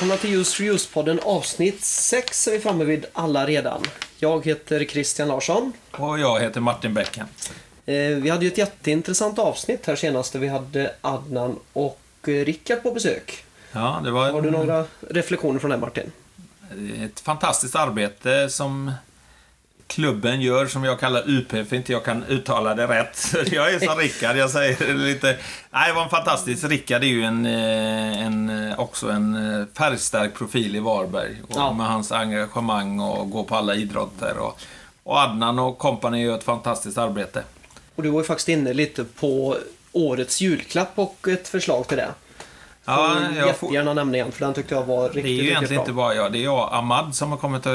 Välkomna 0.00 0.16
till 0.20 0.32
Just 0.32 0.54
for 0.54 0.66
Just-podden 0.66 1.18
avsnitt 1.22 1.84
6 1.84 2.48
är 2.48 2.52
vi 2.52 2.60
framme 2.60 2.84
vid 2.84 3.06
alla 3.12 3.46
redan. 3.46 3.82
Jag 4.18 4.46
heter 4.46 4.84
Christian 4.84 5.28
Larsson. 5.28 5.72
Och 5.90 6.18
jag 6.18 6.40
heter 6.40 6.60
Martin 6.60 6.94
Bäcken. 6.94 7.26
Eh, 7.86 7.94
Vi 7.94 8.30
hade 8.30 8.44
ju 8.44 8.50
ett 8.50 8.58
jätteintressant 8.58 9.38
avsnitt 9.38 9.86
här 9.86 9.96
senast 9.96 10.32
där 10.32 10.40
vi 10.40 10.48
hade 10.48 10.94
Adnan 11.00 11.58
och 11.72 12.00
eh, 12.22 12.30
Rickard 12.30 12.82
på 12.82 12.90
besök. 12.92 13.44
Ja, 13.72 14.00
det 14.04 14.10
var 14.10 14.30
Har 14.30 14.42
du 14.42 14.50
några 14.50 14.84
reflektioner 15.10 15.58
från 15.60 15.70
det 15.70 15.78
Martin? 15.78 16.12
ett 17.04 17.20
fantastiskt 17.20 17.76
arbete 17.76 18.48
som 18.50 18.92
klubben 19.90 20.40
gör, 20.40 20.66
som 20.66 20.84
jag 20.84 21.00
kallar 21.00 21.22
UP, 21.26 21.50
för 21.68 21.74
inte 21.74 21.92
jag 21.92 22.04
kan 22.04 22.24
uttala 22.24 22.74
det 22.74 22.86
rätt. 22.86 23.34
Jag 23.52 23.74
är 23.74 23.78
som 23.78 23.98
Rickard, 23.98 24.36
jag 24.36 24.50
säger 24.50 24.94
lite... 24.94 25.36
Nej, 25.70 25.88
det 25.88 25.94
var 25.94 26.02
en 26.02 26.08
fantastisk... 26.10 26.64
Rickard 26.64 27.02
är 27.02 27.06
ju 27.06 27.24
en, 27.24 27.46
eh, 27.46 28.26
en, 28.26 28.68
eh, 28.70 28.80
också 28.80 29.10
en 29.10 29.60
eh, 29.60 29.66
färgstark 29.78 30.34
profil 30.34 30.76
i 30.76 30.80
Varberg. 30.80 31.36
Och 31.48 31.50
Ja. 31.54 31.72
Med 31.72 31.86
hans 31.86 32.12
engagemang 32.12 33.00
och 33.00 33.30
gå 33.30 33.44
på 33.44 33.56
alla 33.56 33.74
idrotter. 33.74 34.38
Och, 34.38 34.60
och 35.02 35.18
Adnan 35.18 35.58
och 35.58 35.78
kompani 35.78 36.22
gör 36.22 36.36
ett 36.36 36.44
fantastiskt 36.44 36.98
arbete. 36.98 37.42
Och 37.94 38.02
du 38.02 38.10
var 38.10 38.20
ju 38.20 38.24
faktiskt 38.26 38.48
inne 38.48 38.72
lite 38.72 39.04
på 39.04 39.56
årets 39.92 40.40
julklapp 40.40 40.92
och 40.94 41.28
ett 41.28 41.48
förslag 41.48 41.88
till 41.88 41.96
det. 41.96 42.08
Ja, 42.84 43.16
jag 43.36 43.56
får, 43.56 43.68
jättegärna 43.68 43.94
nämna 43.94 44.16
igen 44.16 44.32
för 44.32 44.44
den 44.44 44.54
tyckte 44.54 44.74
jag 44.74 44.84
var 44.84 45.04
riktigt, 45.04 45.24
Det 45.24 45.28
är 45.28 45.32
ju 45.32 45.36
riktigt 45.38 45.50
egentligen 45.50 45.74
bra. 45.78 45.82
inte 45.82 45.92
bara 45.92 46.14
jag. 46.14 46.32
Det 46.32 46.38
är 46.38 46.44
jag 46.44 46.68
Ahmad 46.72 47.14
som 47.14 47.30
har 47.30 47.38
kommit 47.38 47.66
och... 47.66 47.72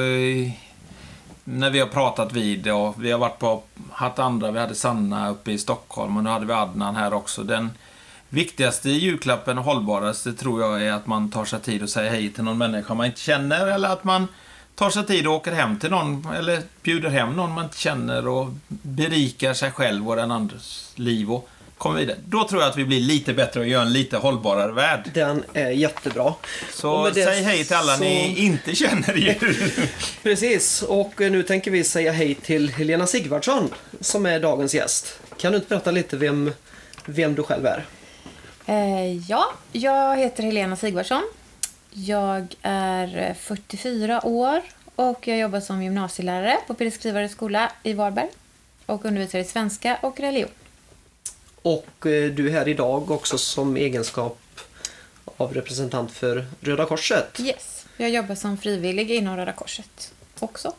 När 1.48 1.70
vi 1.70 1.80
har 1.80 1.88
pratat 1.88 2.34
vid 2.34 2.72
och 2.72 3.04
vi 3.04 3.12
har 3.12 3.20
varit 3.20 3.40
på... 3.40 3.64
Haft 3.92 4.20
andra. 4.20 4.52
Vi 4.52 4.60
hade 4.60 4.76
Sanna 4.76 5.30
uppe 5.30 5.52
i 5.52 5.58
Stockholm 5.58 6.18
och 6.18 6.24
nu 6.24 6.30
hade 6.30 6.46
vi 6.46 6.54
Adnan 6.54 6.96
här 6.96 7.14
också. 7.14 7.44
Den 7.44 7.70
viktigaste 8.30 8.90
julklappen 8.90 9.58
och 9.58 9.64
hållbaraste 9.64 10.34
tror 10.34 10.62
jag 10.62 10.84
är 10.84 10.92
att 10.92 11.08
man 11.08 11.32
tar 11.32 11.46
sig 11.46 11.60
tid 11.60 11.84
och 11.84 11.90
säger 11.90 12.12
hej 12.12 12.30
till 12.30 12.44
någon 12.44 12.58
människa 12.58 12.94
man 12.94 13.06
inte 13.06 13.20
känner 13.20 13.68
eller 13.68 13.90
att 13.90 14.04
man 14.04 14.28
tar 14.76 14.90
sig 14.90 15.06
tid 15.06 15.28
och 15.28 15.34
åker 15.34 15.52
hem 15.52 15.80
till 15.80 15.92
någon 15.92 16.28
eller 16.36 16.62
bjuder 16.84 17.10
hem 17.10 17.34
någon 17.34 17.54
man 17.54 17.64
inte 17.64 17.78
känner 17.78 18.28
och 18.28 18.48
berikar 18.68 19.54
sig 19.54 19.72
själv 19.72 20.10
och 20.10 20.16
den 20.16 20.32
andres 20.32 20.92
liv 20.96 21.32
och 21.32 21.50
kommer 21.78 22.00
vidare. 22.00 22.18
Då 22.26 22.48
tror 22.48 22.62
jag 22.62 22.70
att 22.70 22.78
vi 22.78 22.86
blir 22.86 23.00
lite 23.00 23.34
bättre 23.34 23.60
och 23.60 23.68
gör 23.68 23.82
en 23.82 23.94
lite 23.94 24.18
hållbarare 24.18 24.72
värld. 24.72 25.12
Den 25.14 25.44
är 25.54 25.70
jättebra. 25.70 26.34
Så 26.74 27.12
säg 27.14 27.42
hej 27.44 27.64
till 27.66 27.76
alla 27.76 27.98
så- 27.98 28.04
ni 28.04 28.40
inte 28.40 28.76
känner 28.76 29.14
ju. 29.16 29.34
Precis, 30.24 30.82
och 30.82 31.22
eh, 31.22 31.32
nu 31.32 31.44
tänker 31.44 31.72
vi 31.72 31.84
säga 31.84 32.12
hej 32.12 32.36
till 32.36 32.70
Helena 32.70 33.08
Sigvardsson 33.08 33.70
som 34.02 34.26
är 34.26 34.40
dagens 34.40 34.74
gäst. 34.76 35.20
Kan 35.38 35.52
du 35.52 35.58
inte 35.58 35.70
berätta 35.70 35.92
lite 35.92 36.18
vem, 36.18 36.54
vem 37.06 37.36
du 37.36 37.44
själv 37.44 37.66
är? 37.66 37.86
Eh, 38.66 39.18
ja, 39.30 39.46
jag 39.72 40.18
heter 40.18 40.44
Helena 40.44 40.76
Sigvardsson. 40.76 41.24
Jag 41.92 42.56
är 42.62 43.18
eh, 43.30 43.34
44 43.40 44.26
år 44.26 44.62
och 44.96 45.28
jag 45.28 45.38
jobbar 45.38 45.60
som 45.60 45.84
gymnasielärare 45.84 46.58
på 46.68 46.74
Peder 46.74 47.28
skola 47.28 47.72
i 47.84 47.94
Varberg 47.94 48.28
och 48.86 49.06
undervisar 49.06 49.40
i 49.40 49.44
svenska 49.44 49.98
och 50.02 50.20
religion. 50.20 50.50
Och 51.66 52.06
eh, 52.06 52.32
du 52.32 52.48
är 52.48 52.52
här 52.52 52.68
idag 52.68 53.12
också 53.12 53.38
som 53.38 53.78
egenskap 53.78 54.40
av 55.38 55.54
representant 55.54 56.12
för 56.12 56.46
Röda 56.60 56.86
Korset. 56.86 57.40
Yes, 57.40 57.86
jag 57.98 58.10
jobbar 58.10 58.36
som 58.36 58.58
frivillig 58.58 59.12
inom 59.12 59.38
Röda 59.38 59.52
Korset 59.52 60.14
också. 60.40 60.74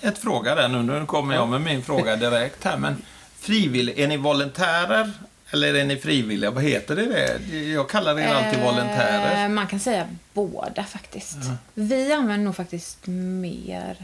Ett 0.00 0.18
fråga 0.18 0.54
där 0.54 0.68
nu. 0.68 0.82
Nu 0.82 1.06
kommer 1.06 1.34
jag 1.34 1.48
med 1.48 1.60
min 1.60 1.82
fråga 1.82 2.16
direkt 2.16 2.64
här. 2.64 2.76
Men 2.76 3.02
frivillig, 3.38 3.98
är 3.98 4.08
ni 4.08 4.16
volontärer? 4.16 5.12
Eller 5.50 5.74
är 5.74 5.84
ni 5.84 5.96
frivilliga? 5.96 6.50
Vad 6.50 6.64
heter 6.64 6.96
det? 6.96 7.06
det? 7.06 7.58
Jag 7.58 7.88
kallar 7.88 8.18
er 8.18 8.34
alltid 8.34 8.60
Eh, 8.60 8.64
volontärer. 8.64 9.48
Man 9.48 9.66
kan 9.66 9.80
säga 9.80 10.08
båda 10.32 10.84
faktiskt. 10.84 11.38
Vi 11.74 12.12
använder 12.12 12.44
nog 12.44 12.56
faktiskt 12.56 13.06
mer... 13.06 13.96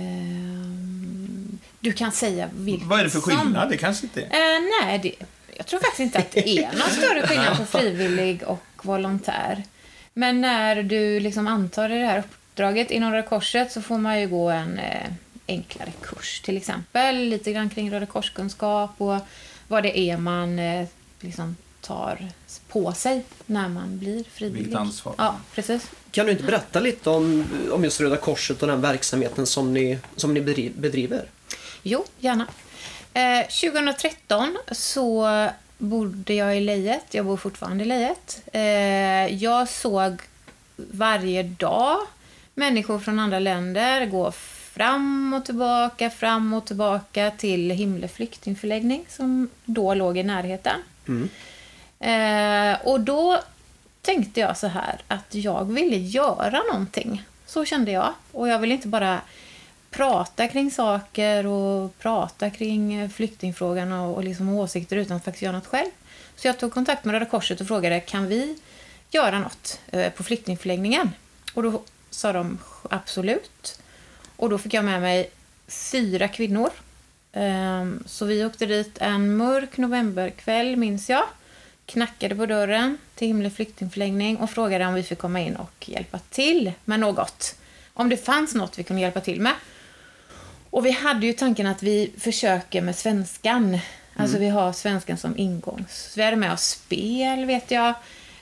ehm, 0.00 1.58
du 1.80 1.92
kan 1.92 2.12
säga 2.12 2.50
vilket 2.52 2.88
Vad 2.88 3.00
är 3.00 3.04
det 3.04 3.10
för 3.10 3.20
skillnad? 3.20 3.70
Det 3.70 3.76
kanske 3.76 4.06
inte 4.06 4.22
är. 4.22 4.24
Eh, 4.24 4.60
nej, 4.82 4.98
det, 4.98 5.14
jag 5.56 5.66
tror 5.66 5.80
faktiskt 5.80 6.00
inte 6.00 6.18
att 6.18 6.30
det 6.30 6.48
är 6.48 6.72
någon 6.72 6.90
större 6.90 7.26
skillnad 7.26 7.56
på 7.56 7.64
frivillig 7.78 8.42
och 8.42 8.66
volontär. 8.82 9.62
Men 10.14 10.40
när 10.40 10.82
du 10.82 11.20
liksom 11.20 11.46
antar 11.46 11.88
det 11.88 12.06
här 12.06 12.18
uppdraget 12.18 12.90
inom 12.90 13.12
Röda 13.12 13.28
Korset 13.28 13.72
så 13.72 13.82
får 13.82 13.98
man 13.98 14.20
ju 14.20 14.28
gå 14.28 14.50
en 14.50 14.78
eh, 14.78 15.10
enklare 15.48 15.92
kurs 16.02 16.40
till 16.40 16.56
exempel. 16.56 17.16
Lite 17.16 17.52
grann 17.52 17.70
kring 17.70 17.92
Röda 17.92 18.06
Korskunskap 18.06 18.90
och 18.98 19.18
vad 19.68 19.82
det 19.82 19.98
är 19.98 20.16
man 20.16 20.58
eh, 20.58 20.86
liksom 21.20 21.56
tar 21.80 22.28
på 22.68 22.92
sig 22.92 23.22
när 23.46 23.68
man 23.68 23.98
blir 23.98 24.24
frivillig. 24.32 24.62
Vilket 24.64 24.80
ansvar. 24.80 25.14
Ja, 25.18 25.36
precis. 25.54 25.90
Kan 26.10 26.26
du 26.26 26.32
inte 26.32 26.44
berätta 26.44 26.80
lite 26.80 27.10
om, 27.10 27.46
om 27.72 27.84
just 27.84 28.00
Röda 28.00 28.16
Korset 28.16 28.62
och 28.62 28.68
den 28.68 28.80
verksamheten 28.80 29.46
som 29.46 29.72
ni, 29.74 29.98
som 30.16 30.34
ni 30.34 30.40
bedri- 30.40 30.72
bedriver? 30.76 31.24
Jo, 31.82 32.04
gärna. 32.18 32.46
Eh, 33.14 33.46
2013 33.48 34.56
så 34.72 35.28
bodde 35.78 36.34
jag 36.34 36.56
i 36.56 36.60
Lejet. 36.60 37.04
Jag 37.10 37.26
bor 37.26 37.36
fortfarande 37.36 37.84
i 37.84 37.86
Lejet. 37.86 38.42
Eh, 38.52 38.62
jag 39.42 39.68
såg 39.68 40.20
varje 40.76 41.42
dag 41.42 41.98
människor 42.54 42.98
från 42.98 43.18
andra 43.18 43.38
länder 43.38 44.06
gå 44.06 44.32
fram 44.72 45.34
och 45.34 45.44
tillbaka, 45.44 46.10
fram 46.10 46.52
och 46.54 46.66
tillbaka 46.66 47.30
till 47.38 47.70
Himle 47.70 48.08
flyktingförläggning 48.08 49.04
som 49.08 49.48
då 49.64 49.94
låg 49.94 50.18
i 50.18 50.22
närheten. 50.22 50.76
Eh, 52.00 52.86
och 52.86 53.00
då 53.00 53.40
tänkte 54.02 54.40
jag 54.40 54.56
så 54.56 54.66
här 54.66 55.00
att 55.08 55.34
jag 55.34 55.72
ville 55.72 55.96
göra 55.96 56.62
någonting. 56.72 57.24
Så 57.46 57.64
kände 57.64 57.90
jag. 57.90 58.14
Och 58.32 58.48
jag 58.48 58.58
ville 58.58 58.74
inte 58.74 58.88
bara 58.88 59.20
prata 59.90 60.48
kring 60.48 60.70
saker 60.70 61.46
och 61.46 61.98
prata 61.98 62.50
kring 62.50 63.10
flyktingfrågan 63.10 63.92
och, 63.92 64.16
och 64.16 64.24
liksom 64.24 64.48
åsikter 64.48 64.96
utan 64.96 65.16
att 65.16 65.24
faktiskt 65.24 65.42
göra 65.42 65.56
något 65.56 65.66
själv. 65.66 65.90
Så 66.36 66.46
jag 66.46 66.58
tog 66.58 66.72
kontakt 66.72 67.04
med 67.04 67.12
Röda 67.12 67.26
Korset 67.26 67.60
och 67.60 67.66
frågade 67.66 68.00
kan 68.00 68.26
vi 68.26 68.58
göra 69.10 69.38
något 69.38 69.80
eh, 69.90 70.12
på 70.12 70.22
flyktingförläggningen? 70.22 71.10
Och 71.54 71.62
då 71.62 71.82
sa 72.10 72.32
de 72.32 72.58
absolut. 72.90 73.80
Och 74.36 74.50
då 74.50 74.58
fick 74.58 74.74
jag 74.74 74.84
med 74.84 75.00
mig 75.00 75.30
fyra 75.68 76.28
kvinnor. 76.28 76.70
Ehm, 77.32 78.02
så 78.06 78.24
vi 78.24 78.44
åkte 78.44 78.66
dit 78.66 78.98
en 78.98 79.36
mörk 79.36 79.76
novemberkväll, 79.76 80.76
minns 80.76 81.10
jag. 81.10 81.24
Knackade 81.90 82.36
på 82.36 82.46
dörren 82.46 82.98
till 83.14 83.26
Himle 83.26 83.50
flyktingförläggning 83.50 84.36
och 84.36 84.50
frågade 84.50 84.86
om 84.86 84.94
vi 84.94 85.02
fick 85.02 85.18
komma 85.18 85.40
in 85.40 85.56
och 85.56 85.88
hjälpa 85.88 86.18
till 86.18 86.72
med 86.84 87.00
något. 87.00 87.54
Om 87.94 88.08
det 88.08 88.16
fanns 88.16 88.54
något 88.54 88.78
vi 88.78 88.82
kunde 88.82 89.02
hjälpa 89.02 89.20
till 89.20 89.40
med. 89.40 89.52
Och 90.70 90.86
vi 90.86 90.90
hade 90.90 91.26
ju 91.26 91.32
tanken 91.32 91.66
att 91.66 91.82
vi 91.82 92.12
försöker 92.18 92.82
med 92.82 92.96
svenskan. 92.96 93.78
Alltså 94.16 94.38
vi 94.38 94.48
har 94.48 94.72
svenskan 94.72 95.16
som 95.16 95.38
ingångs. 95.38 96.12
Så 96.12 96.20
vi 96.20 96.24
hade 96.24 96.36
med 96.36 96.52
oss 96.52 96.62
spel, 96.62 97.44
vet 97.44 97.70
jag. 97.70 97.94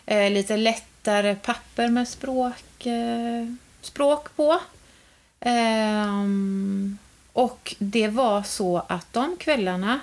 Eh, 0.06 0.30
lite 0.30 0.56
lättare 0.56 1.34
papper 1.34 1.88
med 1.88 2.08
språk, 2.08 2.86
eh, 2.86 3.46
språk 3.80 4.36
på. 4.36 4.60
Ehm, 5.40 6.98
och 7.32 7.74
det 7.78 8.08
var 8.08 8.42
så 8.42 8.82
att 8.88 9.12
de 9.12 9.36
kvällarna, 9.36 10.00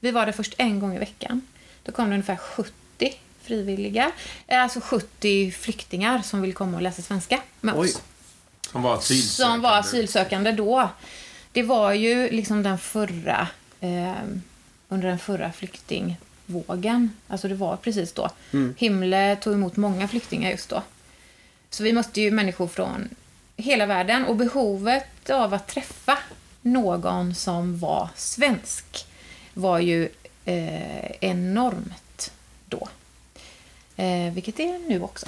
vi 0.00 0.10
var 0.10 0.26
där 0.26 0.32
först 0.32 0.54
en 0.58 0.80
gång 0.80 0.96
i 0.96 0.98
veckan. 0.98 1.40
Då 1.82 1.92
kom 1.92 2.08
det 2.08 2.14
ungefär 2.14 2.36
70 2.36 2.83
frivilliga, 3.42 4.12
eh, 4.46 4.62
alltså 4.62 4.80
70 4.80 5.50
flyktingar 5.50 6.22
som 6.22 6.40
ville 6.42 6.54
komma 6.54 6.76
och 6.76 6.82
läsa 6.82 7.02
svenska 7.02 7.40
med 7.60 7.74
Oj. 7.74 7.88
oss 7.88 8.02
Som 8.72 8.82
var 8.82 8.94
asylsökande. 8.96 9.52
som 9.52 9.60
var 9.60 9.78
asylsökande 9.78 10.52
då. 10.52 10.88
Det 11.52 11.62
var 11.62 11.92
ju 11.92 12.30
liksom 12.30 12.62
den 12.62 12.78
förra, 12.78 13.48
eh, 13.80 14.12
under 14.88 15.08
den 15.08 15.18
förra 15.18 15.52
flyktingvågen. 15.52 17.10
Alltså 17.28 17.48
det 17.48 17.54
var 17.54 17.76
precis 17.76 18.12
då. 18.12 18.30
Himle 18.76 19.36
tog 19.36 19.54
emot 19.54 19.76
många 19.76 20.08
flyktingar 20.08 20.50
just 20.50 20.68
då. 20.68 20.82
Så 21.70 21.82
vi 21.82 21.92
mötte 21.92 22.20
ju 22.20 22.30
människor 22.30 22.68
från 22.68 23.08
hela 23.56 23.86
världen 23.86 24.24
och 24.24 24.36
behovet 24.36 25.30
av 25.30 25.54
att 25.54 25.68
träffa 25.68 26.18
någon 26.62 27.34
som 27.34 27.78
var 27.78 28.08
svensk 28.16 29.06
var 29.54 29.78
ju 29.78 30.08
eh, 30.44 31.10
enormt 31.20 32.03
då. 32.74 32.88
Eh, 34.02 34.32
vilket 34.32 34.56
det 34.56 34.68
är 34.68 34.78
nu 34.88 35.02
också. 35.02 35.26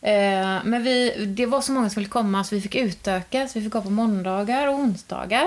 Eh, 0.00 0.58
men 0.64 0.82
vi, 0.82 1.24
det 1.26 1.46
var 1.46 1.60
så 1.60 1.72
många 1.72 1.90
som 1.90 2.00
ville 2.00 2.10
komma 2.10 2.44
så 2.44 2.54
vi 2.54 2.60
fick 2.60 2.74
utöka. 2.74 3.48
Så 3.48 3.58
vi 3.58 3.64
fick 3.64 3.72
gå 3.72 3.82
på 3.82 3.90
måndagar 3.90 4.68
och 4.68 4.74
onsdagar. 4.74 5.46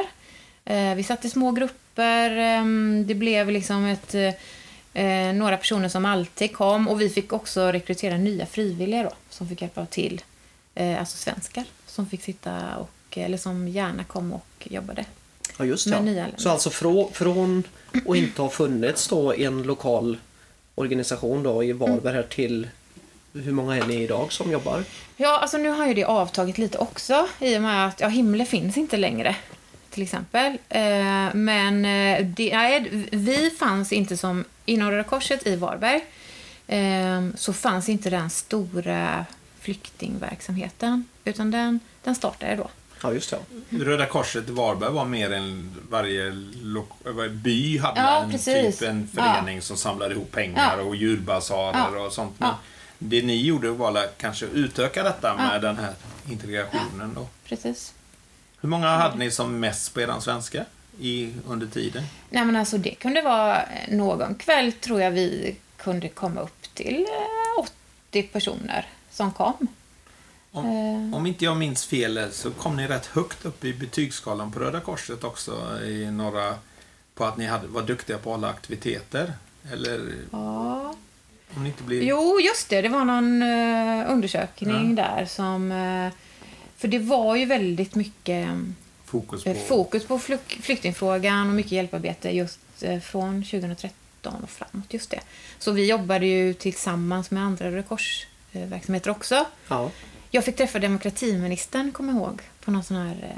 Eh, 0.65 0.95
vi 0.95 1.03
satt 1.03 1.25
i 1.25 1.29
små 1.29 1.51
grupper. 1.51 2.37
Eh, 2.37 2.65
det 3.05 3.15
blev 3.15 3.51
liksom 3.51 3.85
ett, 3.85 4.15
eh, 4.93 5.33
några 5.33 5.57
personer 5.57 5.89
som 5.89 6.05
alltid 6.05 6.53
kom. 6.55 6.87
Och 6.87 7.01
vi 7.01 7.09
fick 7.09 7.33
också 7.33 7.71
rekrytera 7.71 8.17
nya 8.17 8.45
frivilliga 8.45 9.03
då, 9.03 9.11
som 9.29 9.49
fick 9.49 9.61
hjälpa 9.61 9.85
till. 9.85 10.21
Eh, 10.75 10.99
alltså 10.99 11.17
svenskar 11.17 11.63
som 11.85 12.05
fick 12.09 12.23
sitta 12.23 12.77
och, 12.77 13.17
eller 13.17 13.37
som 13.37 13.67
gärna 13.67 14.03
kom 14.03 14.33
och 14.33 14.67
jobbade. 14.69 15.05
Ja, 15.57 15.65
just 15.65 15.87
Med 15.87 16.15
ja. 16.15 16.25
Så 16.37 16.49
alltså 16.49 16.69
från, 16.69 17.13
från 17.13 17.63
att 18.09 18.15
inte 18.15 18.41
ha 18.41 18.49
funnits 18.49 19.07
då 19.07 19.33
en 19.33 19.63
lokal 19.63 20.17
organisation 20.77 21.43
då 21.43 21.63
i 21.63 21.73
Varberg 21.73 22.13
här 22.13 22.23
till 22.23 22.67
hur 23.33 23.51
många 23.51 23.77
är 23.77 23.85
ni 23.85 23.95
idag 24.03 24.31
som 24.33 24.51
jobbar? 24.51 24.83
Ja, 25.17 25.39
alltså 25.39 25.57
nu 25.57 25.69
har 25.69 25.87
ju 25.87 25.93
det 25.93 26.03
avtagit 26.03 26.57
lite 26.57 26.77
också 26.77 27.27
i 27.39 27.57
och 27.57 27.61
med 27.61 27.87
att 27.87 27.99
ja, 27.99 28.07
Himle 28.07 28.45
finns 28.45 28.77
inte 28.77 28.97
längre. 28.97 29.35
Till 29.89 30.03
exempel. 30.03 30.57
Eh, 30.69 31.33
men 31.33 31.85
eh, 31.85 32.25
det, 32.25 32.53
nej, 32.53 32.89
vi 33.11 33.49
fanns 33.49 33.93
inte 33.93 34.17
som, 34.17 34.43
inom 34.65 34.91
Röda 34.91 35.03
Korset 35.03 35.47
i 35.47 35.55
Varberg, 35.55 36.05
eh, 36.67 37.27
så 37.35 37.53
fanns 37.53 37.89
inte 37.89 38.09
den 38.09 38.29
stora 38.29 39.25
flyktingverksamheten. 39.59 41.05
Utan 41.25 41.51
den, 41.51 41.79
den 42.03 42.15
startade 42.15 42.55
då. 42.55 42.69
Ja, 43.01 43.13
just 43.13 43.29
det. 43.29 43.39
Röda 43.85 44.05
Korset 44.05 44.49
i 44.49 44.51
Varberg 44.51 44.91
var 44.91 45.05
mer 45.05 45.31
än 45.33 45.75
varje 45.89 46.31
by 47.31 47.77
hade 47.77 47.99
Ja, 48.01 48.23
en, 48.23 48.31
precis. 48.31 48.79
typ 48.79 48.89
en 48.89 49.07
förening 49.07 49.61
som 49.61 49.77
samlade 49.77 50.13
ihop 50.13 50.31
pengar 50.31 50.77
Ja. 50.77 50.83
och 50.83 50.95
djurbasarer 50.95 51.95
Ja. 51.95 52.05
och 52.05 52.13
sånt. 52.13 52.39
Men 52.39 52.49
Ja. 52.49 52.57
det 52.99 53.21
ni 53.21 53.41
gjorde 53.45 53.69
var 53.71 53.97
att 53.97 54.17
kanske 54.17 54.45
utöka 54.45 55.03
detta 55.03 55.35
med 55.35 55.55
Ja. 55.55 55.59
den 55.59 55.77
här 55.77 55.93
integrationen 56.29 57.13
då. 57.15 57.27
Precis. 57.45 57.93
Hur 58.61 58.69
många 58.69 58.87
hade 58.87 59.17
ni 59.17 59.31
som 59.31 59.59
mest 59.59 59.93
på 59.93 60.01
eran 60.01 60.21
svenska 60.21 60.65
i, 60.99 61.33
under 61.47 61.67
tiden? 61.67 62.03
Nej, 62.29 62.45
men 62.45 62.55
alltså 62.55 62.77
det 62.77 62.95
kunde 62.95 63.21
vara 63.21 63.61
någon 63.89 64.35
kväll 64.35 64.71
tror 64.73 65.01
jag 65.01 65.11
vi 65.11 65.55
kunde 65.77 66.09
komma 66.09 66.41
upp 66.41 66.73
till 66.73 67.05
eh, 67.57 67.63
80 68.11 68.23
personer 68.23 68.85
som 69.11 69.31
kom. 69.31 69.67
Om, 70.57 70.65
Eh. 71.11 71.17
om 71.17 71.25
inte 71.25 71.45
jag 71.45 71.57
minns 71.57 71.85
fel 71.85 72.27
så 72.31 72.51
kom 72.51 72.75
ni 72.77 72.87
rätt 72.87 73.05
högt 73.05 73.45
upp 73.45 73.65
i 73.65 73.73
betygsskalan 73.73 74.51
på 74.51 74.59
Röda 74.59 74.79
Korset 74.79 75.23
också 75.23 75.81
i 75.85 76.11
några 76.11 76.55
på 77.15 77.25
att 77.25 77.37
ni 77.37 77.45
hade, 77.45 77.67
var 77.67 77.81
duktiga 77.81 78.17
på 78.17 78.33
alla 78.33 78.49
aktiviteter. 78.49 79.33
Eller 79.71 80.13
Ja. 80.31 80.95
om 81.55 81.63
ni 81.63 81.69
inte 81.69 81.83
blir... 81.83 82.01
Jo, 82.03 82.39
just 82.39 82.69
det. 82.69 82.81
Det 82.81 82.89
var 82.89 83.05
någon 83.05 83.41
eh, 83.41 84.11
undersökning 84.13 84.95
där 84.95 85.25
som... 85.25 85.71
eh, 85.71 86.13
för 86.77 86.87
det 86.87 86.99
var 86.99 87.35
ju 87.35 87.45
väldigt 87.45 87.95
mycket 87.95 88.47
Fokus 89.05 89.43
på... 89.43 89.49
eh, 89.49 89.57
fokus 89.57 90.05
på 90.05 90.17
flyk- 90.19 90.61
flyktingfrågan 90.61 91.47
och 91.49 91.53
mycket 91.55 91.71
hjälparbete 91.71 92.29
just 92.29 92.59
eh, 92.81 92.99
från 92.99 93.43
2013 93.43 94.43
och 94.43 94.49
framåt. 94.49 94.93
Just 94.93 95.09
det. 95.09 95.19
Så 95.59 95.71
vi 95.71 95.85
jobbade 95.89 96.25
ju 96.27 96.53
tillsammans 96.53 97.31
med 97.31 97.43
andra 97.43 97.71
Röda 97.71 97.83
Kors-verksamheter 97.83 99.09
också. 99.11 99.45
Ja. 99.67 99.91
Jag 100.37 100.45
fick 100.45 100.55
träffa 100.55 100.79
demokratiministern, 100.79 101.91
kommer 101.91 102.13
jag 102.13 102.21
ihåg, 102.21 102.41
på 102.61 102.71
någon 102.71 102.83
sån 102.83 102.97
här, 102.97 103.35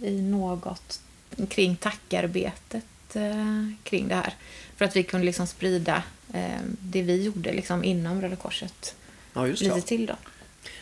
eh, 0.00 0.08
i 0.08 0.22
något 0.22 1.00
kring 1.48 1.76
tackarbetet 1.76 3.16
eh, 3.16 3.68
kring 3.82 4.08
det 4.08 4.14
här. 4.14 4.34
För 4.76 4.84
att 4.84 4.96
vi 4.96 5.02
kunde 5.02 5.26
liksom 5.26 5.46
sprida 5.46 6.02
eh, 6.32 6.60
det 6.80 7.02
vi 7.02 7.22
gjorde 7.22 7.52
liksom 7.52 7.84
inom 7.84 8.22
Röda 8.22 8.36
Korset 8.36 8.94
ja, 9.32 9.46
just 9.46 9.62
lite 9.62 9.74
det. 9.74 9.80
till 9.80 10.06
då. 10.06 10.14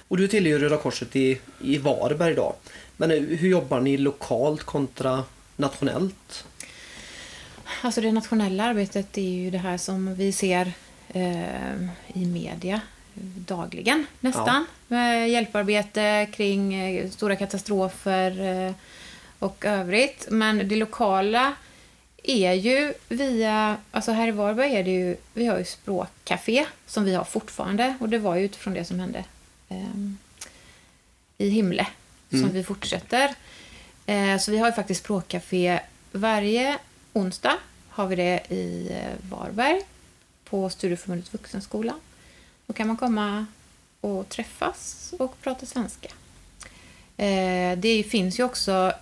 Och 0.08 0.16
du 0.16 0.28
tillhör 0.28 0.58
Röda 0.58 0.76
Korset 0.76 1.16
i, 1.16 1.38
i 1.60 1.78
Varberg 1.78 2.34
då. 2.34 2.56
Men 2.96 3.10
eh, 3.10 3.20
hur 3.20 3.48
jobbar 3.48 3.80
ni 3.80 3.96
lokalt 3.96 4.62
kontra 4.62 5.24
nationellt? 5.56 6.44
Alltså 7.82 8.00
det 8.00 8.12
nationella 8.12 8.64
arbetet 8.64 9.18
är 9.18 9.22
ju 9.22 9.50
det 9.50 9.58
här 9.58 9.78
som 9.78 10.14
vi 10.14 10.32
ser 10.32 10.72
eh, 11.08 11.74
i 12.14 12.26
media 12.26 12.80
dagligen 13.14 14.06
nästan. 14.20 14.66
Med 14.88 15.30
hjälparbete 15.30 16.26
kring 16.32 16.74
eh, 16.74 17.10
stora 17.10 17.36
katastrofer 17.36 18.40
eh, 18.40 18.74
och 19.38 19.64
övrigt. 19.64 20.26
Men 20.30 20.68
det 20.68 20.76
lokala 20.76 21.54
är 22.22 22.52
ju 22.52 22.94
via, 23.08 23.76
alltså 23.90 24.12
här 24.12 24.28
i 24.28 24.30
Varberg 24.30 24.76
är 24.76 24.84
det 24.84 24.90
ju, 24.90 25.16
vi 25.32 25.46
har 25.46 25.58
ju 25.58 25.64
språkcafé 25.64 26.66
som 26.86 27.04
vi 27.04 27.14
har 27.14 27.24
fortfarande 27.24 27.94
och 28.00 28.08
det 28.08 28.18
var 28.18 28.36
ju 28.36 28.44
utifrån 28.44 28.74
det 28.74 28.84
som 28.84 29.00
hände 29.00 29.24
eh, 29.68 29.76
i 31.38 31.48
Himle 31.48 31.86
som 32.30 32.50
vi 32.52 32.64
fortsätter. 32.64 33.34
Eh, 34.06 34.38
så 34.38 34.50
vi 34.50 34.58
har 34.58 34.66
ju 34.66 34.72
faktiskt 34.72 35.00
språkcafé 35.00 35.80
varje 36.12 36.78
onsdag 37.12 37.56
har 37.88 38.06
vi 38.06 38.16
det 38.16 38.40
i 38.48 38.88
eh, 38.90 39.30
Varberg 39.30 39.82
på 40.44 40.70
Studieförbundet 40.70 41.34
Vuxenskolan. 41.34 42.00
Då 42.66 42.72
kan 42.72 42.86
man 42.86 42.96
komma 42.96 43.46
och 44.00 44.28
träffas 44.28 45.14
och 45.18 45.40
prata 45.40 45.66
svenska. 45.66 46.08
Eh, 47.16 47.78
det 47.78 48.02
finns 48.02 48.38
ju 48.38 48.44
också 48.44 48.92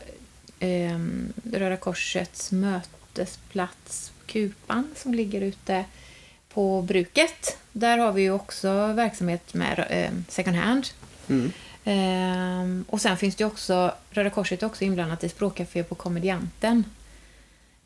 eh, 0.59 0.99
Röda 1.45 1.77
Korsets 1.77 2.53
mötesplats 2.53 4.13
Kupan 4.27 4.91
som 4.97 5.15
ligger 5.15 5.41
ute 5.41 5.85
på 6.49 6.83
bruket. 6.83 7.59
Där 7.73 7.99
har 7.99 8.13
vi 8.13 8.23
ju 8.23 8.31
också 8.31 8.87
verksamhet 8.87 9.55
med 9.55 9.87
eh, 9.91 10.11
second 10.29 10.57
hand. 10.57 10.87
Mm. 11.29 11.53
Ehm, 11.85 12.85
och 12.89 13.01
sen 13.01 13.17
finns 13.17 13.37
det 13.37 13.45
också, 13.45 13.95
Röda 14.11 14.31
Korset 14.31 14.63
är 14.63 14.67
också 14.67 14.85
inblandat 14.85 15.25
i 15.25 15.29
språkcafé 15.29 15.83
på 15.83 15.95
Komedianten. 15.95 16.85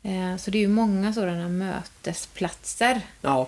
Ehm, 0.03 0.37
så 0.37 0.51
det 0.51 0.57
är 0.57 0.61
ju 0.61 0.67
många 0.67 1.13
sådana 1.13 1.49
mötesplatser 1.49 3.01
Ja, 3.21 3.47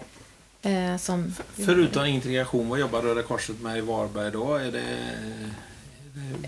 eh, 0.62 0.98
som... 0.98 1.36
Förutom 1.66 2.06
integration, 2.06 2.70
vad 2.70 2.80
jobbar 2.80 3.02
Röda 3.02 3.24
Korset 3.24 3.62
med 3.62 3.78
i 3.78 3.82
Varberg 3.82 4.32
då? 4.32 4.56
Är 4.56 4.72
det... 4.72 4.80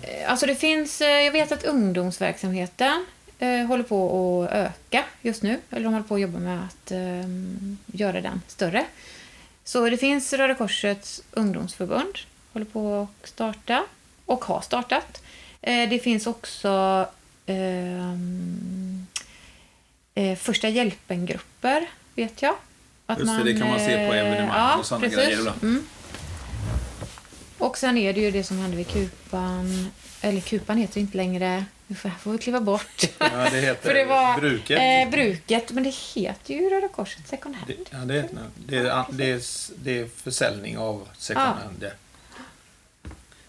Eh, 0.02 0.30
Alltså 0.30 0.46
det 0.46 0.54
finns, 0.54 1.00
eh, 1.00 1.08
jag 1.08 1.32
vet 1.32 1.52
att 1.52 1.64
ungdomsverksamheten 1.64 3.06
eh, 3.38 3.66
håller 3.66 3.82
på 3.84 4.42
att 4.44 4.52
öka 4.52 5.04
just 5.22 5.42
nu. 5.42 5.58
Eller 5.70 5.84
de 5.84 5.92
håller 5.92 6.06
på 6.08 6.14
att 6.14 6.20
jobba 6.20 6.38
med 6.38 6.58
att 6.64 6.90
eh, 6.90 7.28
göra 7.98 8.20
den 8.20 8.40
större. 8.48 8.84
Så 9.64 9.90
det 9.90 9.96
finns 9.96 10.32
Röda 10.32 10.54
Korsets 10.54 11.22
ungdomsförbund, 11.30 12.18
håller 12.52 12.66
på 12.66 13.08
att 13.22 13.28
starta 13.28 13.84
och 14.26 14.44
har 14.44 14.60
startat. 14.60 15.22
Eh, 15.60 15.88
det 15.90 15.98
finns 15.98 16.26
också 16.26 17.06
ehm, 17.46 19.06
eh, 20.14 20.36
första 20.38 20.68
hjälpen-grupper, 20.68 21.86
vet 22.14 22.42
jag. 22.42 22.54
Att 23.12 23.18
Just 23.18 23.36
det, 23.38 23.44
det 23.52 23.58
kan 23.58 23.68
man 23.68 23.78
se 23.78 24.08
på 24.08 24.14
eh, 24.14 24.20
evenemang 24.20 24.56
ja, 24.58 24.76
och 24.78 24.86
sådana 24.86 25.08
precis. 25.08 25.18
grejer. 25.26 25.52
Mm. 25.62 25.86
Och 27.58 27.78
sen 27.78 27.98
är 27.98 28.12
det 28.12 28.20
ju 28.20 28.30
det 28.30 28.44
som 28.44 28.58
hände 28.58 28.76
vid 28.76 28.88
Kupan. 28.88 29.90
Eller 30.20 30.40
Kupan 30.40 30.78
heter 30.78 31.00
inte 31.00 31.16
längre. 31.16 31.64
Nu 31.86 31.96
får, 31.96 32.32
vi 32.32 32.38
kliva 32.38 32.60
bort. 32.60 33.02
Ja, 33.18 33.48
det 33.50 33.60
heter 33.60 33.88
För 33.88 33.94
det 33.94 34.04
var 34.04 34.40
Bruket. 34.40 34.78
Eh, 35.06 35.10
bruket, 35.10 35.70
men 35.70 35.82
det 35.84 35.94
heter 36.14 36.54
ju 36.54 36.70
Röda 36.70 36.88
Korset 36.88 37.28
Second 37.28 37.54
Hand. 37.56 37.66
Det, 37.68 37.90
ja, 37.90 37.98
det, 37.98 38.14
är- 38.18 38.28
det, 38.66 38.76
är, 38.76 39.04
det, 39.10 39.30
är, 39.30 39.40
det 39.82 39.98
är 39.98 40.08
försäljning 40.16 40.78
av 40.78 41.08
second 41.18 41.46
Ja. 41.46 41.52
hand. 41.64 41.84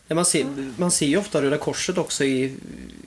Ja, 0.07 0.15
Man 0.15 0.25
ser, 0.25 0.45
man 0.77 0.91
ser 0.91 1.05
ju 1.05 1.17
ofta 1.17 1.41
Röda 1.41 1.57
Korset 1.57 1.97
också 1.97 2.23
i, 2.23 2.55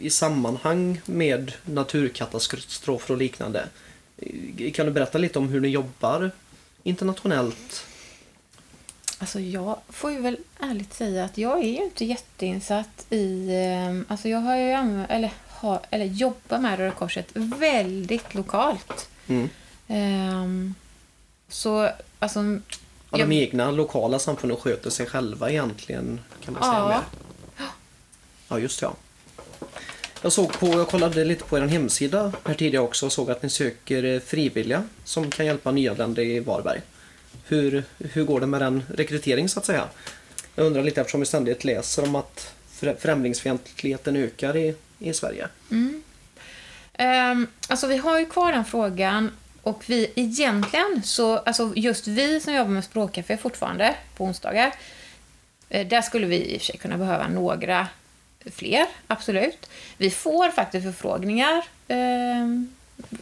i 0.00 0.10
sammanhang 0.10 1.00
med 1.06 1.52
naturkatastrofer 1.64 3.14
och 3.14 3.18
liknande. 3.18 3.68
Kan 4.74 4.86
du 4.86 4.92
berätta 4.92 5.18
lite 5.18 5.38
om 5.38 5.48
hur 5.48 5.60
ni 5.60 5.68
jobbar 5.68 6.30
internationellt? 6.86 7.86
Alltså 9.18 9.40
jag 9.40 9.78
får 9.88 10.12
ju 10.12 10.20
väl 10.20 10.36
ärligt 10.60 10.94
säga 10.94 11.24
att 11.24 11.38
jag 11.38 11.58
är 11.58 11.68
ju 11.68 11.84
inte 11.84 12.04
jätteinsatt 12.04 13.06
i... 13.10 13.48
Eh, 13.48 14.12
alltså 14.12 14.28
jag 14.28 14.38
har 14.38 14.56
ju 14.56 14.72
anv- 14.72 15.06
eller, 15.08 15.32
har, 15.48 15.80
eller 15.90 16.04
jobbar 16.04 16.58
med 16.58 16.78
Röda 16.78 16.90
Korset 16.94 17.26
väldigt 17.34 18.34
lokalt. 18.34 19.08
Mm. 19.26 19.48
Ehm, 19.88 20.74
så 21.48 21.90
alltså... 22.18 22.40
Ja, 23.10 23.18
jag- 23.18 23.28
de 23.28 23.34
egna 23.42 23.70
lokala 23.70 24.18
samfunden 24.18 24.58
sköter 24.58 24.90
sig 24.90 25.06
själva 25.06 25.50
egentligen 25.50 26.20
kan 26.44 26.54
man 26.54 26.62
säga 26.62 26.74
Ja. 26.74 26.88
mer. 26.88 27.66
Ja, 28.48 28.58
just 28.58 28.82
ja. 28.82 28.94
Jag 30.22 30.32
såg 30.32 30.52
på, 30.52 30.66
jag 30.66 30.88
kollade 30.88 31.24
lite 31.24 31.44
på 31.44 31.58
er 31.58 31.62
hemsida 31.62 32.32
här 32.44 32.54
tidigare 32.54 32.84
också 32.84 33.06
och 33.06 33.12
såg 33.12 33.30
att 33.30 33.42
ni 33.42 33.50
söker 33.50 34.04
eh, 34.04 34.20
frivilliga 34.20 34.84
som 35.04 35.30
kan 35.30 35.46
hjälpa 35.46 35.70
nyanlända 35.72 36.22
i 36.22 36.40
Varberg. 36.40 36.80
Hur, 37.48 37.84
hur 37.98 38.24
går 38.24 38.40
det 38.40 38.46
med 38.46 38.60
den 38.60 38.82
rekryteringen 38.94 39.48
så 39.48 39.60
att 39.60 39.66
säga? 39.66 39.84
Jag 40.54 40.66
undrar 40.66 40.82
lite 40.82 41.00
eftersom 41.00 41.20
vi 41.20 41.26
ständigt 41.26 41.64
läser 41.64 42.04
om 42.04 42.14
att 42.14 42.54
främlingsfientligheten 42.98 44.16
ökar 44.16 44.56
i, 44.56 44.74
i 44.98 45.12
Sverige. 45.12 45.48
Mm. 45.70 46.02
Ehm, 46.92 47.46
alltså 47.68 47.86
vi 47.86 47.96
har 47.96 48.18
ju 48.18 48.26
kvar 48.26 48.52
den 48.52 48.64
frågan 48.64 49.30
och 49.62 49.82
vi 49.86 50.12
egentligen 50.14 51.02
så, 51.04 51.36
alltså 51.36 51.72
just 51.76 52.06
vi 52.06 52.40
som 52.40 52.54
jobbar 52.54 52.70
med 52.70 52.84
språkcafé 52.84 53.36
fortfarande 53.36 53.94
på 54.16 54.24
onsdagar, 54.24 54.74
eh, 55.68 55.86
där 55.86 56.02
skulle 56.02 56.26
vi 56.26 56.36
i 56.36 56.56
och 56.56 56.60
för 56.60 56.66
sig 56.66 56.76
kunna 56.76 56.98
behöva 56.98 57.28
några 57.28 57.86
fler, 58.54 58.86
absolut. 59.06 59.70
Vi 59.96 60.10
får 60.10 60.50
faktiskt 60.50 60.84
förfrågningar 60.84 61.64
ehm, 61.88 62.74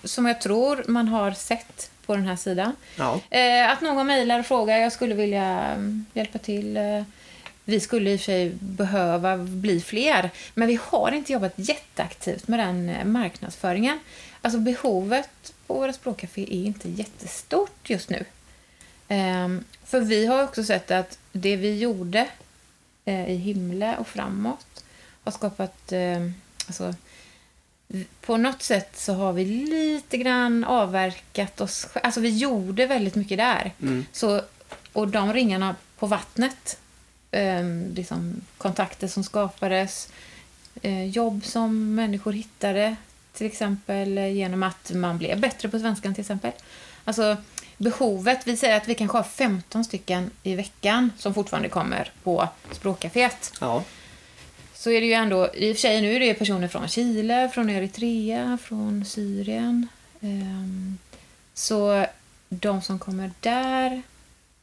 som 0.05 0.27
jag 0.27 0.41
tror 0.41 0.85
man 0.89 1.09
har 1.09 1.31
sett 1.31 1.91
på 2.07 2.17
den 2.17 2.27
här 2.27 2.37
sidan. 2.37 2.73
Ja, 2.97 3.21
Eh, 3.31 3.71
att 3.71 3.81
någon 3.81 4.07
mejlar 4.07 4.41
och 4.41 4.47
frågar, 4.47 4.79
jag 4.79 4.93
skulle 4.93 5.15
vilja 5.15 5.45
mm, 5.45 6.07
hjälpa 6.13 6.39
till. 6.39 6.77
Eh, 6.77 7.03
vi 7.65 7.81
skulle 7.81 8.11
i 8.11 8.17
och 8.17 8.21
för 8.21 8.25
sig 8.25 8.53
behöva 8.61 9.37
bli 9.37 9.81
fler, 9.81 10.31
men 10.55 10.69
vi 10.69 10.79
har 10.83 11.13
inte 11.13 11.33
jobbat 11.33 11.53
jätteaktivt 11.57 12.49
med 12.49 12.59
den 12.59 12.89
eh, 12.89 13.05
marknadsföringen. 13.05 13.99
Alltså 14.43 14.59
behovet 14.59 15.55
på 15.67 15.75
våra 15.75 15.93
språkcafé 15.93 16.43
är 16.43 16.67
inte 16.67 16.89
jättestort 16.89 17.91
just 17.91 18.11
nu. 18.11 18.25
Ehm, 19.09 19.65
för 19.85 20.01
vi 20.01 20.27
har 20.27 20.45
också 20.45 20.65
sett 20.65 20.91
att 20.91 21.19
det 21.33 21.57
vi 21.57 21.79
gjorde 21.79 22.29
eh, 23.05 23.31
i 23.31 23.37
Himle 23.37 23.97
och 23.99 24.09
framåt 24.09 24.84
har 25.25 25.33
skapat... 25.33 25.93
Eh, 25.93 26.31
alltså, 26.67 26.95
på 28.21 28.37
något 28.37 28.63
sätt 28.63 28.97
så 28.97 29.13
har 29.13 29.33
vi 29.33 29.45
lite 29.45 30.17
grann 30.17 30.65
avverkat 30.65 31.61
oss 31.61 31.87
Alltså 32.03 32.21
vi 32.21 32.37
gjorde 32.37 32.87
väldigt 32.87 33.15
mycket 33.15 33.39
där. 33.39 33.73
Så, 34.13 34.43
och 34.93 35.09
de 35.09 35.33
ringarna 35.33 35.77
på 35.99 36.07
vattnet, 36.07 36.79
eh, 37.31 37.65
liksom 37.95 38.41
kontakter 38.59 39.09
som 39.09 39.25
skapades, 39.25 40.09
eh, 40.83 41.05
jobb 41.05 41.45
som 41.45 41.95
människor 41.95 42.33
hittade, 42.33 42.97
till 43.33 43.47
exempel 43.47 44.19
eh, 44.19 44.33
genom 44.33 44.63
att 44.63 44.91
man 44.95 45.19
blev 45.19 45.41
bättre 45.41 45.69
på 45.69 45.79
svenskan 45.79 46.15
till 46.15 46.23
exempel. 46.23 46.53
Alltså 47.05 47.37
behovet, 47.77 48.47
vi 48.47 48.57
säger 48.57 48.77
att 48.77 48.89
vi 48.89 48.95
kanske 48.95 49.19
har 49.19 49.25
15 49.25 49.85
stycken 49.85 50.31
i 50.43 50.55
veckan 50.55 51.13
som 51.19 51.35
fortfarande 51.35 51.69
kommer 51.69 52.13
på 52.23 52.49
språkcaféet. 52.73 53.53
Ja. 53.61 53.83
Så 54.85 54.91
är 54.91 55.01
det 55.01 55.07
ju 55.07 55.13
ändå, 55.13 55.51
i 55.55 55.73
och 55.73 55.77
för 55.77 55.81
sig 55.81 56.01
nu 56.01 56.15
är 56.15 56.21
det 56.21 56.35
personer 56.35 56.69
från 56.69 56.89
Chile, 56.89 57.51
från 57.55 57.71
Eritrea, 57.71 58.59
från 58.63 59.05
Syrien. 59.05 59.89
Ehm, 60.21 60.99
så 61.55 62.07
de 62.49 62.83
som 62.83 62.99
kommer 62.99 63.31
där 63.41 64.03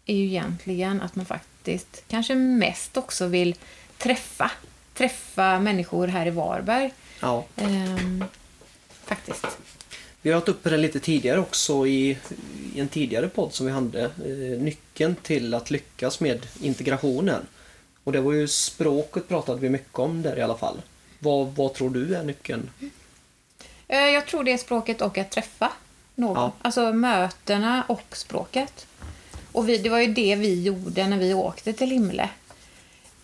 är 0.05 0.15
ju 0.15 0.25
egentligen 0.25 1.01
att 1.01 1.15
man 1.15 1.25
faktiskt 1.25 2.03
kanske 2.07 2.35
mest 2.35 2.97
också 2.97 3.27
vill 3.27 3.55
träffa, 3.97 4.51
träffa 4.93 5.59
människor 5.59 6.07
här 6.07 6.27
i 6.27 6.29
Varberg. 6.29 6.93
ja. 7.19 7.45
Ehm, 7.55 8.23
faktiskt. 9.05 9.47
Vi 10.21 10.29
har 10.29 10.35
haft 10.35 10.49
uppe 10.49 10.69
det 10.69 10.77
lite 10.77 10.99
tidigare 10.99 11.39
också 11.39 11.87
i, 11.87 12.17
i 12.75 12.79
en 12.79 12.87
tidigare 12.87 13.27
podd 13.27 13.53
som 13.53 13.65
vi 13.65 13.71
hade. 13.71 14.03
Eh, 14.03 14.61
nyckeln 14.61 15.15
till 15.15 15.53
att 15.53 15.71
lyckas 15.71 16.19
med 16.19 16.47
integrationen. 16.61 17.45
Och 18.03 18.11
det 18.11 18.21
var 18.21 18.33
ju 18.33 18.47
språket 18.47 19.27
pratade 19.27 19.59
vi 19.59 19.69
mycket 19.69 19.99
om 19.99 20.21
där 20.21 20.37
i 20.37 20.41
alla 20.41 20.57
fall. 20.57 20.81
Vad, 21.19 21.47
vad 21.47 21.73
tror 21.73 21.89
du 21.89 22.15
är 22.15 22.23
nyckeln? 22.23 22.69
Eh, 23.87 23.99
Jag 23.99 24.27
tror 24.27 24.43
det 24.43 24.51
är 24.51 24.57
språket 24.57 25.01
och 25.01 25.17
att 25.17 25.31
träffa 25.31 25.71
någon. 26.15 26.35
Ja. 26.37 26.51
Alltså 26.61 26.93
mötena 26.93 27.83
och 27.87 28.17
språket. 28.17 28.87
Och 29.51 29.69
vi, 29.69 29.77
det 29.77 29.89
var 29.89 29.99
ju 29.99 30.13
det 30.13 30.35
vi 30.35 30.61
gjorde 30.63 31.07
när 31.07 31.17
vi 31.17 31.33
åkte 31.33 31.73
till 31.73 31.89
Himle. 31.91 32.29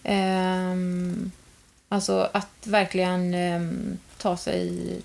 Ehm, 0.04 1.32
alltså 1.90 2.30
att 2.34 2.68
verkligen 2.68 3.34
ehm, 3.34 3.98
ta 4.18 4.38
sig 4.38 4.98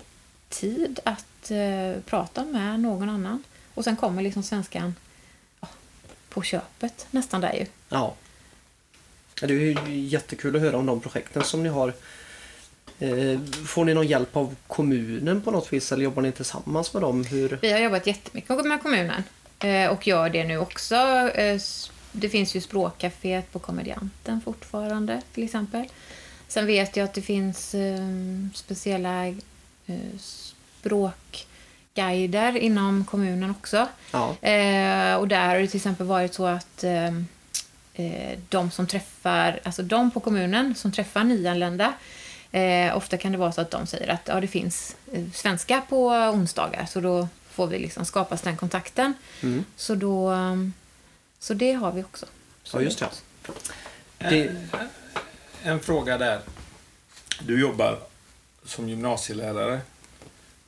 tid 0.49 0.99
att 1.03 1.51
eh, 1.51 2.01
prata 2.05 2.45
med 2.45 2.79
någon 2.79 3.09
annan. 3.09 3.43
Och 3.73 3.83
sen 3.83 3.95
kommer 3.95 4.21
liksom 4.21 4.43
svenskan 4.43 4.95
ja, 5.61 5.67
på 6.29 6.41
köpet 6.41 7.07
nästan 7.11 7.41
där 7.41 7.53
ju. 7.53 7.65
Ja. 7.89 8.13
Ja, 9.41 9.47
Det 9.47 9.53
är 9.53 9.89
jättekul 9.89 10.55
att 10.55 10.61
höra 10.61 10.77
om 10.77 10.85
de 10.85 10.99
projekten 11.01 11.43
som 11.43 11.63
ni 11.63 11.69
har. 11.69 11.93
Eh, 12.99 13.39
Får 13.67 13.85
ni 13.85 13.93
någon 13.93 14.07
hjälp 14.07 14.35
av 14.37 14.55
kommunen 14.67 15.41
på 15.41 15.51
något 15.51 15.73
vis 15.73 15.91
eller 15.91 16.03
jobbar 16.03 16.21
ni 16.21 16.31
tillsammans 16.31 16.93
med 16.93 17.01
dem? 17.03 17.25
Hur? 17.25 17.59
Vi 17.61 17.71
har 17.71 17.79
jobbat 17.79 18.07
jättemycket 18.07 18.65
med 18.65 18.81
kommunen 18.81 19.23
eh, 19.59 19.87
och 19.89 20.07
gör 20.07 20.29
det 20.29 20.43
nu 20.43 20.57
också. 20.57 20.95
Eh, 20.95 21.59
Det 22.11 22.29
finns 22.29 22.55
ju 22.55 22.61
språkcaféet 22.61 23.51
på 23.51 23.59
Komedianten 23.59 24.41
fortfarande 24.45 25.21
till 25.33 25.43
exempel. 25.43 25.85
Sen 26.47 26.65
vet 26.65 26.97
jag 26.97 27.03
att 27.05 27.13
det 27.13 27.21
finns 27.21 27.75
speciella 28.53 29.33
språkguider 30.81 32.57
inom 32.57 33.05
kommunen 33.05 33.51
också. 33.51 33.87
Ja. 34.11 34.27
Och 35.17 35.27
där 35.27 35.47
har 35.47 35.59
det 35.59 35.67
till 35.67 35.77
exempel 35.77 36.05
varit 36.07 36.33
så 36.33 36.45
att 36.45 36.83
eh, 37.93 38.39
de 38.49 38.71
som 38.71 38.87
träffar, 38.87 39.59
alltså 39.63 39.83
de 39.83 40.11
på 40.11 40.19
kommunen 40.19 40.75
som 40.75 40.91
träffar 40.91 41.23
nyanlända, 41.23 41.93
eh, 42.51 42.97
ofta 42.97 43.17
kan 43.17 43.31
det 43.31 43.37
vara 43.37 43.51
så 43.51 43.61
att 43.61 43.71
de 43.71 43.87
säger 43.87 44.07
att 44.13 44.21
ja, 44.25 44.39
det 44.39 44.47
finns 44.47 44.95
eh, 45.11 45.23
svenska 45.33 45.81
på 45.89 46.07
onsdagar, 46.07 46.85
så 46.85 46.99
då 47.01 47.27
får 47.49 47.67
vi 47.67 47.79
liksom 47.79 48.05
skapas 48.05 48.41
den 48.41 48.57
kontakten. 48.57 49.13
Mm. 49.41 49.65
Så 49.75 49.95
då, 49.95 50.33
så 51.39 51.53
det 51.53 51.73
har 51.73 51.91
vi 51.91 52.03
också. 52.03 52.25
Så 52.63 52.77
Ja, 52.77 52.81
just 52.81 52.99
det. 52.99 53.05
Eh, 54.19 54.29
Det- 54.29 54.55
En 55.63 55.79
fråga 55.79 56.17
där. 56.17 56.39
Du 57.41 57.61
jobbar 57.61 57.99
som 58.65 58.89
gymnasielärare 58.89 59.81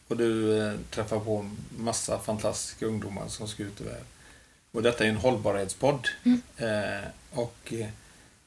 och 0.08 0.18
du 0.18 0.60
eh, 0.68 0.74
träffar 0.92 1.20
på 1.20 1.50
massa 1.78 2.20
fantastiska 2.20 2.86
ungdomar 2.86 3.28
som 3.28 3.48
ska 3.48 3.64
ut 3.64 3.82
i 3.82 3.84
världen. 3.84 4.06
Och 4.76 4.84
detta 4.84 5.06
är 5.06 5.10
en 5.10 5.16
hållbarhetspodd. 5.18 6.08
Eh, 6.58 7.08
och 7.32 7.74
eh, 7.74 7.88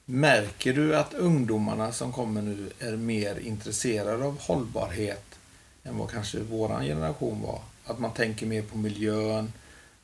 märker 0.04 0.72
du 0.72 0.96
att 0.96 1.14
ungdomarna 1.14 1.92
som 1.92 2.12
kommer 2.12 2.42
nu 2.42 2.70
är 2.78 2.96
mer 2.96 3.38
intresserade 3.38 4.24
av 4.24 4.38
hållbarhet 4.40 5.24
än 5.84 5.98
vad 5.98 6.10
kanske 6.10 6.38
våran 6.38 6.84
generation 6.84 7.42
var? 7.42 7.60
Att 7.84 7.98
man 7.98 8.12
tänker 8.12 8.46
mer 8.46 8.62
på 8.62 8.78
miljön, 8.78 9.52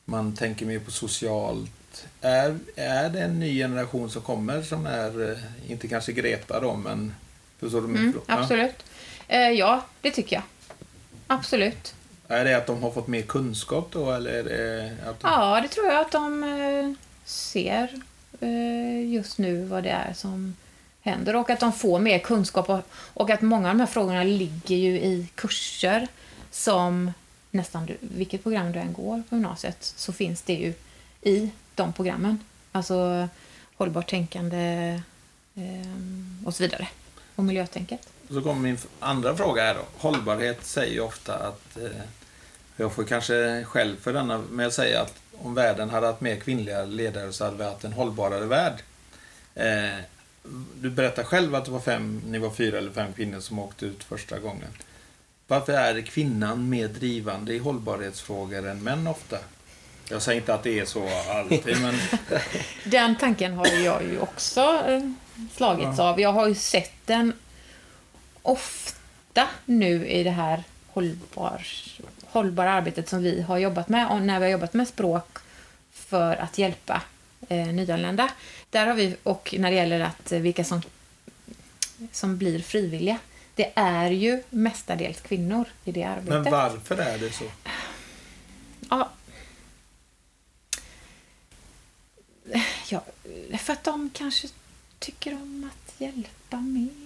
man 0.05 0.35
tänker 0.35 0.65
mer 0.65 0.79
på 0.79 0.91
socialt. 0.91 2.05
Är, 2.21 2.57
är 2.75 3.09
det 3.09 3.19
en 3.21 3.39
ny 3.39 3.57
generation 3.57 4.09
som 4.09 4.21
kommer 4.21 4.61
som 4.61 4.85
är, 4.85 5.31
eh, 5.31 5.71
inte 5.71 5.87
kanske 5.87 6.11
Greta 6.11 6.59
då, 6.59 6.75
men 6.75 7.15
förstår 7.59 7.81
du 7.81 7.87
min 7.87 7.97
Mm, 7.97 8.13
fråga? 8.13 8.39
absolut. 8.41 8.75
Eh, 9.27 9.39
ja, 9.49 9.85
det 10.01 10.11
tycker 10.11 10.35
jag. 10.35 10.43
Absolut. 11.27 11.95
Är 12.27 12.45
det 12.45 12.57
att 12.57 12.67
de 12.67 12.83
har 12.83 12.91
fått 12.91 13.07
mer 13.07 13.21
kunskap 13.21 13.87
då, 13.91 14.11
eller 14.11 14.43
det 14.43 14.97
att 15.09 15.19
de... 15.19 15.27
Ja, 15.31 15.61
det 15.61 15.67
tror 15.67 15.87
jag 15.87 16.01
att 16.01 16.11
de 16.11 16.43
eh, 16.43 16.91
ser 17.25 18.01
eh, 18.39 19.13
just 19.13 19.37
nu 19.37 19.65
vad 19.65 19.83
det 19.83 19.89
är 19.89 20.13
som 20.13 20.55
händer 21.01 21.35
och 21.35 21.49
att 21.49 21.59
de 21.59 21.73
får 21.73 21.99
mer 21.99 22.19
kunskap 22.19 22.85
och, 23.13 23.29
att 23.29 23.41
många 23.41 23.69
av 23.69 23.75
de 23.75 23.79
här 23.79 23.87
frågorna 23.87 24.23
ligger 24.23 24.75
ju 24.75 24.99
i 24.99 25.27
kurser 25.35 26.07
som 26.51 27.11
nästan 27.51 27.85
du, 27.85 27.97
vilket 27.99 28.43
program 28.43 28.71
du 28.71 28.79
än 28.79 28.93
går 28.93 29.23
på 29.29 29.35
gymnasiet 29.35 29.77
så 29.79 30.13
finns 30.13 30.41
det 30.41 30.53
ju 30.53 30.73
i 31.21 31.49
de 31.75 31.93
programmen. 31.93 32.39
Alltså 32.71 33.27
hållbart 33.75 34.09
tänkande 34.09 34.57
ehm, 35.55 36.43
och 36.45 36.55
så 36.55 36.63
vidare. 36.63 36.87
Och 37.35 37.43
miljötänket. 37.43 38.14
Så 38.29 38.41
kommer 38.41 38.61
min 38.61 38.77
andra 38.99 39.35
fråga 39.35 39.63
här 39.63 39.75
då. 39.75 39.81
Hållbarhet 39.97 40.65
säger 40.65 40.93
ju 40.93 40.99
ofta 40.99 41.35
att, 41.35 41.77
eh, 41.77 42.01
jag 42.77 42.93
får 42.93 43.03
kanske 43.03 43.63
skäll 43.63 43.95
för 44.01 44.13
denna, 44.13 44.43
men 44.49 44.63
jag 44.63 44.73
säger 44.73 44.99
att 45.01 45.13
om 45.37 45.53
världen 45.53 45.89
hade 45.89 46.07
haft 46.07 46.21
mer 46.21 46.35
kvinnliga 46.35 46.85
ledare 46.85 47.33
så 47.33 47.45
hade 47.45 47.57
vi 47.57 47.63
haft 47.63 47.83
en 47.83 47.93
hållbarare 47.93 48.45
värld. 48.45 48.73
Eh, 49.55 49.99
du 50.75 50.89
berättar 50.89 51.23
själv 51.23 51.55
att 51.55 51.65
det 51.65 51.71
var 51.71 51.79
fem, 51.79 52.21
ni 52.25 52.37
var 52.37 52.49
fyra 52.49 52.77
eller 52.77 52.91
fem 52.91 53.13
kvinnor 53.13 53.39
som 53.39 53.59
åkte 53.59 53.85
ut 53.85 54.03
första 54.03 54.39
gången. 54.39 54.69
Varför 55.47 55.73
är 55.73 56.01
kvinnan 56.01 56.69
mer 56.69 56.87
drivande 56.87 57.53
i 57.53 57.57
hållbarhetsfrågor 57.57 58.67
än 58.67 58.83
män 58.83 59.07
ofta? 59.07 59.37
Jag 60.09 60.21
säger 60.21 60.41
inte 60.41 60.53
att 60.53 60.63
det 60.63 60.79
är 60.79 60.85
så 60.85 61.09
alltid, 61.29 61.81
men 61.81 61.95
Den 62.83 63.15
tanken 63.15 63.53
har 63.53 63.67
jag 63.67 64.03
ju 64.03 64.19
också 64.19 64.61
eh, 64.87 65.01
slagits 65.55 65.99
av. 65.99 66.19
Jag 66.19 66.33
har 66.33 66.47
ju 66.47 66.55
sett 66.55 66.93
den 67.05 67.33
ofta 68.45 69.47
nu 69.65 70.07
i 70.07 70.23
det 70.23 70.29
här 70.31 70.63
hållbar, 70.87 71.67
hållbara 72.25 72.71
arbetet 72.71 73.09
som 73.09 73.23
vi 73.23 73.41
har 73.41 73.57
jobbat 73.57 73.89
med 73.89 74.09
och 74.09 74.21
när 74.21 74.39
vi 74.39 74.45
har 74.45 74.51
jobbat 74.51 74.73
med 74.73 74.87
språk 74.87 75.37
för 75.91 76.35
att 76.35 76.57
hjälpa 76.57 77.01
eh, 77.49 77.67
nyanlända. 77.67 78.29
Där 78.69 78.87
har 78.87 78.93
vi, 78.93 79.15
och 79.23 79.55
när 79.57 79.71
det 79.71 79.77
gäller 79.77 79.99
att 79.99 80.31
vilka 80.31 80.63
som, 80.63 80.81
som 82.11 82.37
blir 82.37 82.59
frivilliga. 82.59 83.17
Det 83.55 83.71
är 83.75 84.11
ju 84.11 84.43
mestadels 84.49 85.21
kvinnor 85.21 85.65
i 85.83 85.91
det 85.91 86.03
arbetet. 86.03 86.43
men 86.43 86.51
varför 86.51 86.97
är 86.97 87.17
det 87.17 87.31
så? 87.31 87.43
Ja. 88.89 89.09
ja. 92.89 93.03
För 93.57 93.73
att 93.73 93.83
de 93.83 94.09
kanske 94.13 94.47
tycker 94.99 95.33
om 95.33 95.69
att 95.73 96.01
hjälpa 96.01 96.57
mer. 96.57 97.04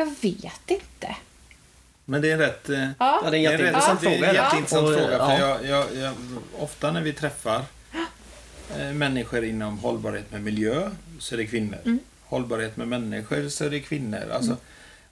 Jag 0.00 0.06
vet 0.20 0.70
inte. 0.70 1.16
Men 2.04 2.22
det 2.22 2.28
är 2.28 2.32
en 2.32 2.38
rätt... 2.38 2.64
Ja. 2.68 2.94
Ja, 2.98 3.30
det 3.30 3.38
är 3.38 3.52
en 3.52 3.58
rätt- 3.58 3.66
jätteintressant 3.66 4.00
det 4.00 4.06
är 4.06 4.10
fråga. 4.16 4.28
en 4.28 4.34
jätteintressant 4.34 4.86
fråga. 4.88 5.18
För 5.26 5.38
ja. 5.38 5.38
jag, 5.38 5.64
jag, 5.66 5.86
jag, 5.96 6.14
ofta 6.58 6.92
när 6.92 7.00
vi 7.02 7.12
träffar 7.12 7.62
eh, 8.78 8.92
människor 8.92 9.44
inom 9.44 9.78
hållbarhet 9.78 10.32
med 10.32 10.42
miljö 10.42 10.90
så 11.18 11.34
är 11.34 11.36
det 11.36 11.46
kvinnor. 11.46 11.78
Mm. 11.84 11.98
Hållbarhet 12.24 12.76
med 12.76 12.88
människor 12.88 13.48
så 13.48 13.64
är 13.64 13.70
det 13.70 13.80
kvinnor. 13.80 14.30
Alltså, 14.34 14.56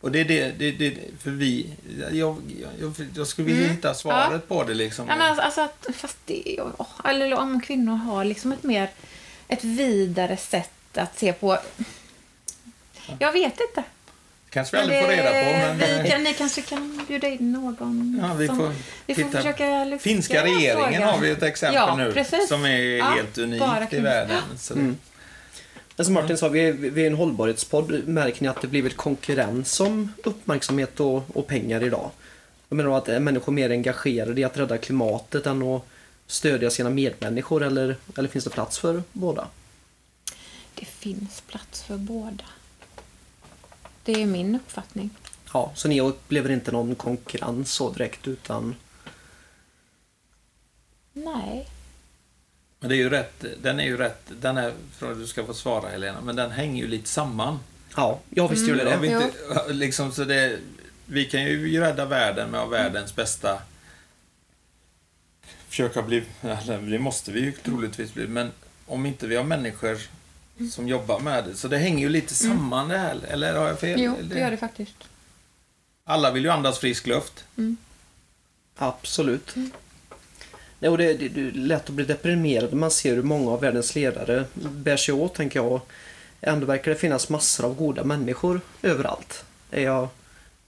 Och 0.00 0.12
det 0.12 0.20
är 0.20 0.24
det, 0.24 0.50
det, 0.50 0.70
det, 0.72 0.96
för 1.20 1.30
vi... 1.30 1.70
Jag, 2.12 2.36
jag, 2.80 2.92
jag 3.14 3.26
skulle 3.26 3.46
vilja 3.46 3.62
Mm. 3.64 3.76
hitta 3.76 3.94
svaret 3.94 4.48
på 4.48 4.64
det 4.64 4.74
liksom. 4.74 5.08
Ja, 5.08 5.16
men 5.16 5.26
alltså, 5.26 5.42
alltså 5.42 5.60
att, 5.60 5.86
fast 5.96 6.16
det, 6.26 6.60
åh, 6.78 6.86
eller 7.04 7.34
om 7.38 7.60
kvinnor 7.60 7.94
har 7.96 8.24
liksom 8.24 8.52
ett 8.52 8.62
mer 8.62 8.90
ett 9.48 9.64
vidare 9.64 10.36
sätt 10.36 10.70
att 10.94 11.18
se 11.18 11.32
på. 11.32 11.58
Jag 13.18 13.32
vet 13.32 13.60
inte. 13.60 13.84
Kanske 14.50 14.76
vi 14.76 14.82
aldrig 14.82 15.00
får 15.02 15.08
reda 15.08 15.28
på. 15.28 15.34
Men, 15.34 15.78
vi 15.78 15.84
eh, 16.08 16.10
kan, 16.10 16.22
ni 16.22 16.34
kanske 16.34 16.62
kan 16.62 17.04
bjuda 17.08 17.28
in 17.28 17.52
någon 17.52 18.20
Ja, 18.22 18.34
vi 18.34 18.46
som, 18.46 18.56
får 18.56 18.72
vi 19.06 19.14
får 19.14 19.22
titta. 19.22 19.36
försöka 19.38 19.84
lyfta 19.84 20.02
Finska 20.02 20.44
regeringen 20.44 20.84
frågan. 20.84 21.02
har 21.02 21.18
vi 21.20 21.30
ett 21.30 21.42
exempel 21.42 21.74
Ja, 21.74 21.96
nu 21.96 22.12
precis. 22.12 22.48
som 22.48 22.64
är 22.64 22.78
Ja, 22.80 23.04
helt 23.04 23.38
unikt 23.38 23.92
i 23.92 24.00
världen. 24.00 24.42
Så 24.58 24.74
Mm. 24.74 24.96
Men 25.96 26.04
som 26.04 26.14
Martin 26.14 26.38
sa, 26.38 26.48
vi 26.48 26.60
är, 26.68 26.72
vi 26.72 27.02
är 27.02 27.06
en 27.06 27.14
hållbarhetspodd. 27.14 28.08
Märker 28.08 28.42
ni 28.42 28.48
att 28.48 28.60
det 28.60 28.68
blivit 28.68 28.96
konkurrens 28.96 29.80
om 29.80 30.12
uppmärksamhet 30.24 31.00
och, 31.00 31.36
och 31.36 31.46
pengar 31.46 31.82
idag? 31.84 32.10
Jag 32.68 32.76
menar 32.76 32.98
att 32.98 33.08
är 33.08 33.20
människor 33.20 33.52
mer 33.52 33.70
engagerade 33.70 34.40
i 34.40 34.44
att 34.44 34.56
rädda 34.56 34.78
klimatet 34.78 35.46
än 35.46 35.62
att 35.62 35.82
stödja 36.26 36.70
sina 36.70 36.90
medmänniskor 36.90 37.62
eller, 37.62 37.96
eller 38.18 38.28
finns 38.28 38.44
det 38.44 38.50
plats 38.50 38.78
för 38.78 39.02
båda? 39.12 39.48
Det 40.74 40.84
finns 40.86 41.40
plats 41.40 41.82
för 41.82 41.96
båda. 41.96 42.44
Det 44.08 44.22
är 44.22 44.26
min 44.26 44.54
uppfattning. 44.54 45.10
Ja, 45.52 45.72
så 45.74 45.88
ni 45.88 46.00
upplever 46.00 46.50
inte 46.50 46.72
någon 46.72 46.94
konkurrens 46.94 47.72
så 47.72 47.90
direkt 47.90 48.28
utan... 48.28 48.74
Nej. 51.12 51.68
Men 52.80 52.88
det 52.88 52.94
är 52.94 52.98
ju 52.98 53.10
rätt, 53.10 53.44
den 53.62 53.80
är 53.80 53.84
ju 53.84 53.96
rätt, 53.96 54.22
den 54.40 54.56
är, 54.56 54.72
för 54.92 55.12
att 55.12 55.18
du 55.18 55.26
ska 55.26 55.46
få 55.46 55.54
svara 55.54 55.88
Helena, 55.88 56.20
men 56.20 56.36
den 56.36 56.50
hänger 56.50 56.82
ju 56.82 56.88
lite 56.88 57.08
samman. 57.08 57.58
Ja, 57.96 58.20
jag 58.30 58.48
visste 58.48 58.70
ju 58.70 58.76
Det 58.76 58.84
det. 58.84 58.96
vi, 58.96 59.08
inte, 59.08 59.32
liksom, 59.68 60.12
så 60.12 60.24
det, 60.24 60.58
vi 61.06 61.24
kan 61.24 61.44
ju 61.44 61.80
rädda 61.80 62.04
världen 62.04 62.50
med 62.50 62.60
att 62.60 62.70
världens 62.70 63.16
bästa 63.16 63.62
försöka 65.68 66.02
bli, 66.02 66.24
eller 66.40 66.78
det 66.90 66.98
måste 66.98 67.32
vi 67.32 67.40
ju 67.40 67.52
troligtvis 67.52 68.14
bli, 68.14 68.26
men 68.26 68.50
om 68.86 69.06
inte 69.06 69.26
vi 69.26 69.36
har 69.36 69.44
människor 69.44 69.98
som 70.72 70.88
jobbar 70.88 71.20
med 71.20 71.44
det, 71.44 71.54
så 71.54 71.68
det 71.68 71.78
hänger 71.78 71.98
ju 71.98 72.08
lite 72.08 72.34
samman 72.34 72.88
det 72.88 72.98
här, 72.98 73.18
eller 73.28 73.54
har 73.54 73.68
jag 73.68 73.80
fel? 73.80 74.00
Jo, 74.00 74.14
det 74.22 74.38
gör 74.38 74.50
det 74.50 74.56
faktiskt. 74.56 74.96
Alla 76.04 76.30
vill 76.30 76.44
ju 76.44 76.50
andas 76.50 76.78
frisk 76.78 77.06
luft. 77.06 77.44
Absolut. 78.76 79.54
Nej, 80.78 80.90
och 80.90 80.98
det, 80.98 81.14
det, 81.14 81.28
det 81.28 81.40
är 81.40 81.52
lätt 81.52 81.88
att 81.88 81.94
bli 81.94 82.04
deprimerad 82.04 82.70
när 82.70 82.78
man 82.78 82.90
ser 82.90 83.14
hur 83.14 83.22
många 83.22 83.50
av 83.50 83.60
världens 83.60 83.94
ledare 83.94 84.44
bär 84.54 84.96
sig 84.96 85.14
åt, 85.14 85.34
tänker 85.34 85.60
jag. 85.60 85.80
Ändå 86.40 86.66
verkar 86.66 86.90
det 86.90 86.96
finnas 86.96 87.28
massor 87.28 87.64
av 87.64 87.74
goda 87.74 88.04
människor 88.04 88.60
överallt. 88.82 89.44
Är 89.70 89.82
jag 89.82 90.08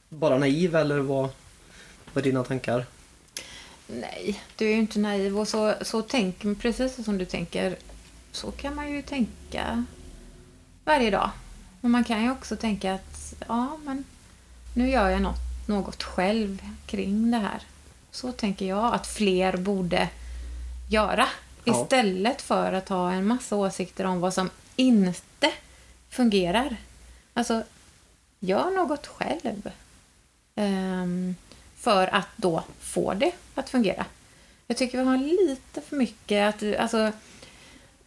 bara 0.09 0.39
naiv 0.39 0.77
eller 0.77 0.99
vad, 0.99 1.29
vad 2.13 2.25
är 2.27 2.31
dina 2.31 2.45
tankar? 2.45 2.87
Nej, 3.87 4.43
du 4.57 4.65
är 4.65 4.71
ju 4.71 4.79
inte 4.79 4.99
naiv 4.99 5.39
och 5.39 5.49
så, 5.49 5.75
så 5.83 6.03
tänk, 6.03 6.61
precis 6.61 7.05
som 7.05 7.19
du 7.19 7.25
tänker, 7.25 7.77
så 8.33 8.51
kan 8.51 8.75
man 8.75 8.93
ju 8.93 9.03
tänka 9.03 9.85
varje 10.85 11.11
dag. 11.11 11.31
Men 11.81 11.91
man 11.91 12.05
kan 12.05 12.23
ju 12.23 12.31
också 12.31 12.57
tänka 12.57 12.95
att, 12.95 13.35
ja 13.49 13.79
men 13.85 14.05
nu 14.75 14.91
gör 14.91 15.09
jag 15.09 15.23
något, 15.23 15.69
något 15.69 16.03
själv 16.03 16.59
kring 16.87 17.31
det 17.31 17.39
här. 17.39 17.63
Så 18.11 18.33
tänker 18.33 18.67
jag 18.67 18.95
att 18.95 19.07
fler 19.07 19.57
borde 19.57 20.09
göra. 20.91 21.27
Ja. 21.65 21.83
Istället 21.83 22.43
för 22.43 22.73
att 22.73 22.89
ha 22.89 23.13
en 23.13 23.27
massa 23.27 23.57
åsikter 23.57 24.05
om 24.05 24.21
vad 24.21 24.35
som 24.35 24.51
inte 24.77 25.53
fungerar. 26.09 26.77
Alltså, 27.35 27.63
gör 28.41 28.71
något 28.71 29.07
själv. 29.07 29.71
Ehm, 30.55 31.35
för 31.77 32.15
att 32.15 32.29
då 32.37 32.63
få 32.81 33.15
det 33.15 33.33
att 33.55 33.71
fungera. 33.71 34.07
Jag 34.67 34.77
tycker 34.77 34.99
vi 34.99 35.05
har 35.05 35.17
lite 35.17 35.81
för 35.81 35.97
mycket 35.97 36.55
att, 36.55 36.81
alltså, 36.81 37.13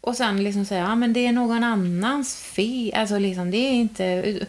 och 0.03 0.17
sen 0.17 0.43
liksom 0.43 0.65
säga, 0.65 0.81
ja 0.81 0.95
men 0.95 1.13
det 1.13 1.25
är 1.27 1.31
någon 1.31 1.63
annans 1.63 2.35
fel. 2.35 2.93
Alltså 2.93 3.19
liksom, 3.19 3.51
det 3.51 3.57
är 3.57 3.71
inte... 3.71 4.39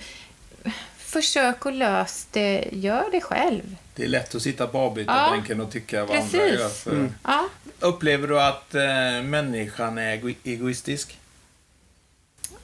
Försök 0.96 1.66
att 1.66 1.74
lösa 1.74 2.28
det, 2.32 2.68
gör 2.72 3.04
det 3.12 3.20
själv. 3.20 3.76
Det 3.94 4.04
är 4.04 4.08
lätt 4.08 4.34
att 4.34 4.42
sitta 4.42 4.66
på 4.66 4.78
avbytarbänken 4.78 5.60
och 5.60 5.72
tycka 5.72 6.04
vad 6.04 6.16
andra 6.16 6.30
Precis. 6.30 6.60
gör. 6.60 6.68
För... 6.68 6.90
Mm. 6.90 7.14
Ja, 7.24 7.48
Upplever 7.80 8.28
du 8.28 8.40
att 8.40 8.74
eh, 8.74 9.22
människan 9.24 9.98
är 9.98 10.12
ego- 10.12 10.34
egoistisk? 10.44 11.18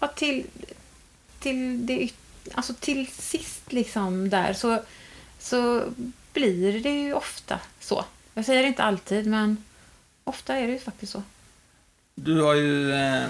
ja 0.01 0.07
till, 0.09 0.47
till, 1.41 1.87
det, 1.87 2.09
alltså 2.53 2.75
till 2.75 3.07
sist 3.07 3.73
liksom 3.73 4.31
där 4.31 4.53
så, 4.53 4.83
så 5.39 5.83
blir 6.33 6.81
det 6.81 6.91
ju 7.03 7.15
ofta 7.15 7.59
så. 7.81 8.05
Jag 8.35 8.45
säger 8.45 8.65
inte 8.65 8.83
alltid, 8.83 9.27
men 9.27 9.65
ofta 10.25 10.57
är 10.57 10.67
det 10.67 10.73
ju 10.73 10.79
faktiskt 10.79 11.13
så. 11.13 11.23
Du 12.25 12.41
har 12.41 12.55
ju 12.55 12.93
eh, 12.93 13.27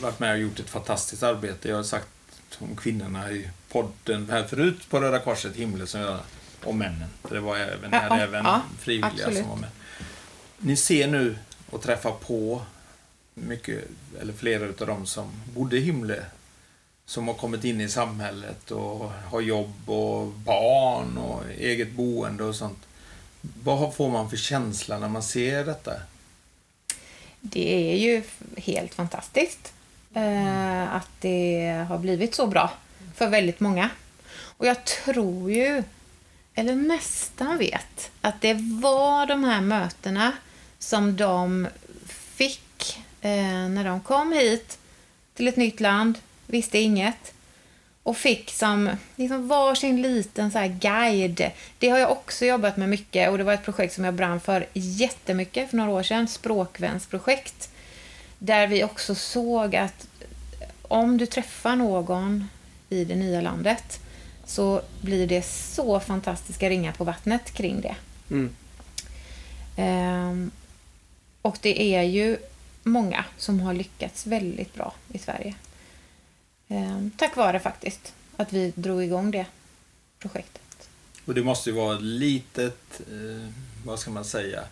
varit 0.00 0.18
med 0.18 0.32
och 0.32 0.38
gjort 0.38 0.60
ett 0.60 0.70
fantastiskt 0.70 1.22
arbete. 1.22 1.68
Jag 1.68 1.76
har 1.76 1.82
sagt 1.82 2.08
om 2.58 2.76
kvinnorna 2.76 3.30
i 3.30 3.50
podden 3.68 4.30
här 4.30 4.44
förut 4.44 4.90
på 4.90 5.00
Röda 5.00 5.18
Korset 5.18 5.56
Himle 5.56 5.86
som 5.86 6.00
jag, 6.00 6.18
och 6.64 6.74
männen. 6.74 7.08
Det 7.28 7.40
var 7.40 7.56
även, 7.56 7.92
här, 7.92 8.08
ja, 8.08 8.18
även 8.18 8.44
ja, 8.44 8.62
frivilliga 8.78 9.10
absolut. 9.10 9.38
som 9.38 9.48
var 9.48 9.56
med. 9.56 9.70
Ni 10.58 10.76
ser 10.76 11.06
nu 11.06 11.38
och 11.70 11.82
träffar 11.82 12.12
på 12.12 12.62
mycket, 13.34 13.84
eller 14.20 14.32
flera 14.32 14.64
av 14.64 14.86
dem 14.86 15.06
som 15.06 15.26
bodde 15.54 15.76
i 15.76 15.80
Himle 15.80 16.24
som 17.06 17.28
har 17.28 17.34
kommit 17.34 17.64
in 17.64 17.80
i 17.80 17.88
samhället 17.88 18.70
och 18.70 19.10
har 19.10 19.40
jobb 19.40 19.90
och 19.90 20.26
barn 20.26 21.18
och 21.18 21.42
eget 21.58 21.92
boende 21.92 22.44
och 22.44 22.54
sånt. 22.54 22.78
Vad 23.62 23.94
får 23.94 24.10
man 24.10 24.30
för 24.30 24.36
känsla 24.36 24.98
när 24.98 25.08
man 25.08 25.22
ser 25.22 25.64
detta? 25.64 25.92
Det 27.40 27.92
är 27.92 27.96
ju 27.96 28.22
helt 28.56 28.94
fantastiskt 28.94 29.72
eh, 30.14 30.94
att 30.94 31.10
det 31.20 31.86
har 31.88 31.98
blivit 31.98 32.34
så 32.34 32.46
bra 32.46 32.72
för 33.14 33.28
väldigt 33.28 33.60
många. 33.60 33.90
Och 34.40 34.66
jag 34.66 34.84
tror 34.84 35.52
ju, 35.52 35.82
eller 36.54 36.74
nästan 36.74 37.58
vet, 37.58 38.10
att 38.20 38.40
det 38.40 38.54
var 38.82 39.26
de 39.26 39.44
här 39.44 39.60
mötena 39.60 40.32
som 40.78 41.16
de 41.16 41.68
fick 42.08 42.98
eh, 43.20 43.68
när 43.68 43.84
de 43.84 44.00
kom 44.00 44.32
hit 44.32 44.78
till 45.34 45.48
ett 45.48 45.56
nytt 45.56 45.80
land, 45.80 46.18
visste 46.46 46.78
inget 46.78 47.32
och 48.08 48.16
fick 48.16 48.50
som 48.50 48.90
liksom 49.16 49.48
varsin 49.48 50.02
liten 50.02 50.50
så 50.50 50.76
guide. 50.80 51.50
Det 51.78 51.88
har 51.88 51.98
jag 51.98 52.10
också 52.10 52.46
jobbat 52.46 52.76
med 52.76 52.88
mycket 52.88 53.30
och 53.30 53.38
det 53.38 53.44
var 53.44 53.52
ett 53.52 53.64
projekt 53.64 53.94
som 53.94 54.04
jag 54.04 54.14
brann 54.14 54.40
för 54.40 54.66
jättemycket 54.72 55.70
för 55.70 55.76
några 55.76 55.90
år 55.90 56.02
sedan, 56.02 56.28
språkvänsprojekt. 56.28 57.70
Där 58.38 58.66
vi 58.66 58.84
också 58.84 59.14
såg 59.14 59.76
att 59.76 60.08
om 60.82 61.18
du 61.18 61.26
träffar 61.26 61.76
någon 61.76 62.48
i 62.88 63.04
det 63.04 63.16
nya 63.16 63.40
landet 63.40 64.00
så 64.46 64.82
blir 65.00 65.26
det 65.26 65.42
så 65.46 66.00
fantastiska 66.00 66.70
ringar 66.70 66.92
på 66.92 67.04
vattnet 67.04 67.50
kring 67.50 67.80
det. 67.80 67.96
Mm. 68.30 68.54
Ehm, 69.76 70.50
och 71.42 71.58
det 71.60 71.94
är 71.94 72.02
ju 72.02 72.36
många 72.82 73.24
som 73.38 73.60
har 73.60 73.74
lyckats 73.74 74.26
väldigt 74.26 74.74
bra 74.74 74.94
i 75.12 75.18
Sverige. 75.18 75.54
Ehm, 76.68 77.10
tack 77.16 77.36
vare 77.36 77.60
faktiskt 77.60 78.14
att 78.36 78.52
vi 78.52 78.72
drog 78.76 79.04
igång 79.04 79.30
det 79.30 79.46
projektet. 80.18 80.88
Och 81.24 81.34
det 81.34 81.42
måste 81.42 81.70
ju 81.70 81.76
vara 81.76 81.96
ett 81.96 82.02
litet, 82.02 83.00
eh, 83.00 83.50
vad 83.84 83.98
ska 83.98 84.10
man 84.10 84.24
säga, 84.24 84.64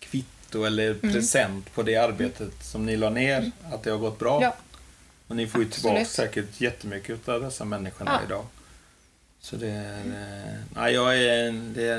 kvitto 0.00 0.64
eller 0.64 0.94
present 0.94 1.74
på 1.74 1.82
det 1.82 1.96
arbetet 1.96 2.64
som 2.64 2.86
ni 2.86 2.96
la 2.96 3.10
ner, 3.10 3.50
att 3.72 3.82
det 3.82 3.90
har 3.90 3.98
gått 3.98 4.18
bra. 4.18 4.42
Ja, 4.42 4.56
Och 5.28 5.36
ni 5.36 5.46
får 5.46 5.62
ju 5.62 5.68
tillbaka 5.70 6.04
säkert 6.04 6.60
jättemycket 6.60 7.28
av 7.28 7.40
dessa 7.42 7.64
människorna 7.64 8.10
Ja. 8.20 8.26
idag. 8.26 8.46
Så 9.40 9.56
det 9.56 9.68
är... 9.70 9.98
eh, 10.06 10.58
Nej, 10.74 10.94
jag, 10.94 11.18
är, 11.18 11.52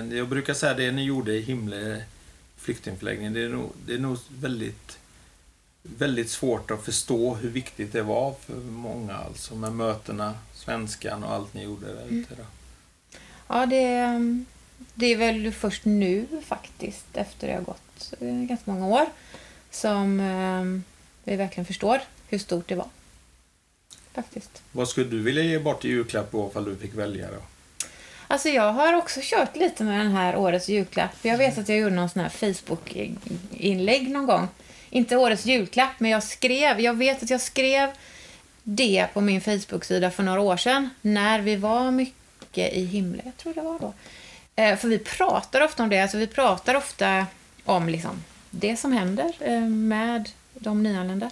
det 0.07 0.15
jag 0.17 0.27
brukar 0.29 0.53
säga 0.53 0.73
det 0.73 0.91
ni 0.91 1.03
gjorde 1.03 1.33
i 1.33 1.41
Himle 1.41 2.03
flyktingförläggning, 2.57 3.33
det 3.33 3.41
är 3.41 3.49
nog, 3.49 3.71
det 3.85 3.93
är 3.93 3.99
nog 3.99 4.17
väldigt, 4.39 4.97
väldigt 5.83 6.29
svårt 6.29 6.71
att 6.71 6.85
förstå 6.85 7.35
hur 7.35 7.49
viktigt 7.49 7.93
det 7.93 8.01
var 8.01 8.35
för 8.45 8.53
många 8.55 9.13
alltså 9.15 9.55
med 9.55 9.71
mötena, 9.73 10.33
svenskan 10.53 11.23
och 11.23 11.33
allt 11.33 11.53
ni 11.53 11.63
gjorde 11.63 11.85
där 11.93 12.01
Mm. 12.03 12.19
ute. 12.19 12.35
Då. 12.35 12.43
ja 13.47 13.65
det, 13.65 14.07
det 14.93 15.05
är 15.05 15.17
väl 15.17 15.51
först 15.51 15.85
nu 15.85 16.27
faktiskt, 16.45 17.05
efter 17.13 17.47
det 17.47 17.53
har 17.53 17.61
gått 17.61 18.13
eh, 18.19 18.27
ganska 18.27 18.71
många 18.71 18.87
år, 18.87 19.05
som 19.71 20.19
ehm, 20.19 20.83
vi 21.23 21.35
verkligen 21.35 21.65
förstår 21.65 22.01
hur 22.27 22.37
stort 22.39 22.67
det 22.67 22.75
var. 22.75 22.87
Faktiskt. 24.13 24.61
Vad 24.71 24.87
skulle 24.89 25.09
du 25.09 25.21
vilja 25.21 25.43
ge 25.43 25.59
bort 25.59 25.85
i 25.85 25.87
julklapp 25.87 26.33
ifall 26.49 26.65
du 26.65 26.75
fick 26.75 26.93
välja 26.95 27.27
då? 27.31 27.37
Alltså 28.27 28.49
jag 28.49 28.73
har 28.73 28.93
också 28.93 29.19
kört 29.23 29.55
lite 29.55 29.83
med 29.83 29.99
den 29.99 30.11
här 30.11 30.35
årets 30.35 30.69
julklapp. 30.69 31.11
Jag 31.21 31.37
vet 31.37 31.57
att 31.57 31.69
jag 31.69 31.77
gjorde 31.77 31.95
någon 31.95 32.09
sån 32.09 32.21
här 32.21 32.29
Facebook-inlägg 32.29 34.09
någon 34.11 34.25
gång. 34.25 34.47
Inte 34.93 35.17
årets 35.17 35.45
julklapp, 35.45 35.99
men 35.99 36.11
jag 36.11 36.23
skrev, 36.23 36.79
jag 36.79 36.93
vet 36.93 37.23
att 37.23 37.29
jag 37.29 37.41
skrev 37.41 37.89
det 38.63 39.07
på 39.13 39.21
min 39.21 39.41
Facebook-sida 39.41 40.11
för 40.11 40.23
några 40.23 40.41
år 40.41 40.57
sedan 40.57 40.89
när 41.01 41.39
vi 41.39 41.55
var 41.55 41.91
mycket 41.91 42.73
i 42.73 42.85
himlen. 42.85 43.21
Jag 43.25 43.37
tror 43.37 43.53
det 43.53 43.61
var 43.61 43.79
då. 43.79 43.93
Eh, 44.55 44.77
för 44.77 44.87
vi 44.87 44.99
pratar 44.99 45.61
ofta 45.61 45.83
om 45.83 45.89
det, 45.89 45.99
alltså 45.99 46.17
vi 46.17 46.27
pratar 46.27 46.75
ofta 46.75 47.25
om 47.63 47.89
liksom 47.89 48.23
det 48.49 48.77
som 48.77 48.91
händer 48.91 49.33
eh, 49.39 49.61
med 49.61 50.29
de 50.53 50.83
nyanlända. 50.83 51.29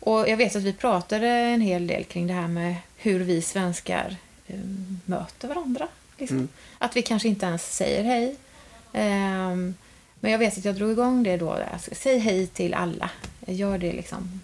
Och 0.00 0.28
jag 0.28 0.36
vet 0.36 0.56
att 0.56 0.62
vi 0.62 0.72
pratade 0.72 1.28
en 1.28 1.60
hel 1.60 1.86
del 1.86 2.04
kring 2.04 2.26
det 2.26 2.34
här 2.34 2.48
med 2.48 2.74
hur 2.96 3.20
vi 3.20 3.42
svenskar 3.42 4.16
eh, 4.46 4.56
möter 5.04 5.48
varandra. 5.48 5.88
Liksom. 6.16 6.48
Att 6.78 6.96
vi 6.96 7.02
kanske 7.02 7.28
inte 7.28 7.46
ens 7.46 7.76
säger 7.76 8.04
hej. 8.04 8.36
Men 10.20 10.32
jag 10.32 10.38
vet 10.38 10.58
att 10.58 10.64
jag 10.64 10.74
drog 10.74 10.90
igång 10.90 11.22
det 11.22 11.36
då. 11.36 11.50
Alltså, 11.50 11.90
Säg 11.94 12.18
hej 12.18 12.46
till 12.46 12.74
alla. 12.74 13.10
Gör 13.46 13.78
det 13.78 13.92
liksom. 13.92 14.40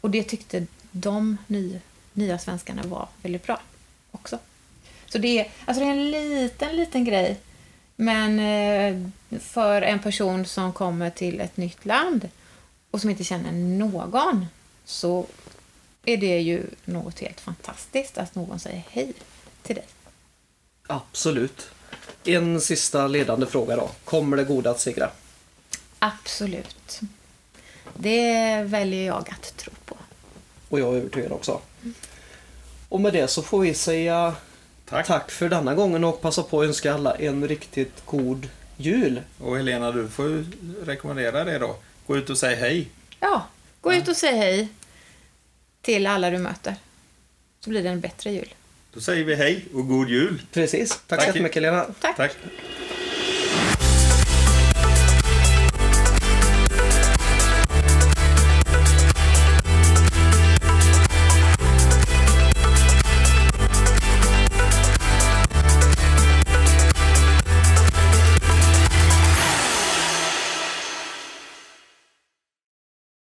Och 0.00 0.10
det 0.10 0.22
tyckte 0.22 0.66
de 0.90 1.36
ny, 1.46 1.80
nya 2.12 2.38
svenskarna 2.38 2.82
var 2.82 3.08
väldigt 3.22 3.46
bra 3.46 3.60
också. 4.10 4.38
Så 5.06 5.18
det 5.18 5.38
är, 5.38 5.50
alltså 5.64 5.84
det 5.84 5.90
är 5.90 5.94
en 5.94 6.10
liten, 6.10 6.76
liten 6.76 7.04
grej. 7.04 7.36
Men 7.96 8.38
eh, 8.40 9.10
för 9.40 9.82
en 9.82 9.98
person 9.98 10.44
som 10.44 10.72
kommer 10.72 11.10
till 11.10 11.40
ett 11.40 11.56
nytt 11.56 11.86
land 11.86 12.28
och 12.90 13.00
som 13.00 13.10
inte 13.10 13.24
känner 13.24 13.52
någon 13.52 14.46
så 14.84 15.26
är 16.04 16.16
det 16.16 16.40
ju 16.40 16.66
något 16.84 17.20
helt 17.20 17.40
fantastiskt 17.40 18.18
att 18.18 18.34
någon 18.34 18.58
säger 18.58 18.82
hej 18.90 19.12
till 19.62 19.76
dig. 19.76 19.86
Absolut. 20.86 21.70
En 22.24 22.60
sista 22.60 23.06
ledande 23.06 23.46
fråga 23.46 23.76
då. 23.76 23.90
Kommer 24.04 24.36
det 24.36 24.44
goda 24.44 24.70
att 24.70 24.80
segra? 24.80 25.10
Absolut. 25.98 27.00
Det 27.96 28.62
väljer 28.62 29.06
jag 29.06 29.30
att 29.30 29.56
tro 29.56 29.72
på. 29.84 29.96
Och 30.68 30.80
jag 30.80 30.94
är 30.94 30.98
övertygad 30.98 31.32
också. 31.32 31.60
Och 32.88 33.00
med 33.00 33.12
det 33.12 33.28
så 33.28 33.42
får 33.42 33.60
vi 33.60 33.74
säga 33.74 34.34
Tack. 34.88 35.06
tack 35.06 35.30
för 35.30 35.48
denna 35.48 35.74
gången 35.74 36.04
och 36.04 36.20
passa 36.20 36.42
på 36.42 36.60
att 36.60 36.66
önska 36.68 36.94
alla 36.94 37.14
en 37.14 37.48
riktigt 37.48 38.06
god 38.06 38.48
jul. 38.76 39.20
Och 39.40 39.56
Helena, 39.56 39.92
du 39.92 40.08
får 40.08 40.44
rekommendera 40.84 41.44
det 41.44 41.58
då. 41.58 41.76
Gå 42.06 42.16
ut 42.16 42.30
och 42.30 42.38
säg 42.38 42.54
hej. 42.56 42.88
Ja, 43.20 43.46
gå 43.80 43.92
ut 43.94 44.08
och 44.08 44.16
säg 44.16 44.36
hej 44.36 44.68
till 45.82 46.06
alla 46.06 46.30
du 46.30 46.38
möter. 46.38 46.74
Så 47.60 47.70
blir 47.70 47.82
det 47.82 47.88
en 47.88 48.00
bättre 48.00 48.30
jul. 48.32 48.54
Då 48.94 49.00
säger 49.00 49.24
vi 49.24 49.34
hej 49.34 49.64
och 49.74 49.88
god 49.88 50.08
jul. 50.08 50.42
Precis. 50.52 50.90
Tack, 50.90 51.00
så 51.00 51.16
Tack. 51.16 51.26
jättemycket 51.26 51.62
Lena. 51.62 51.86
Tack. 52.00 52.16
Tack. 52.16 52.36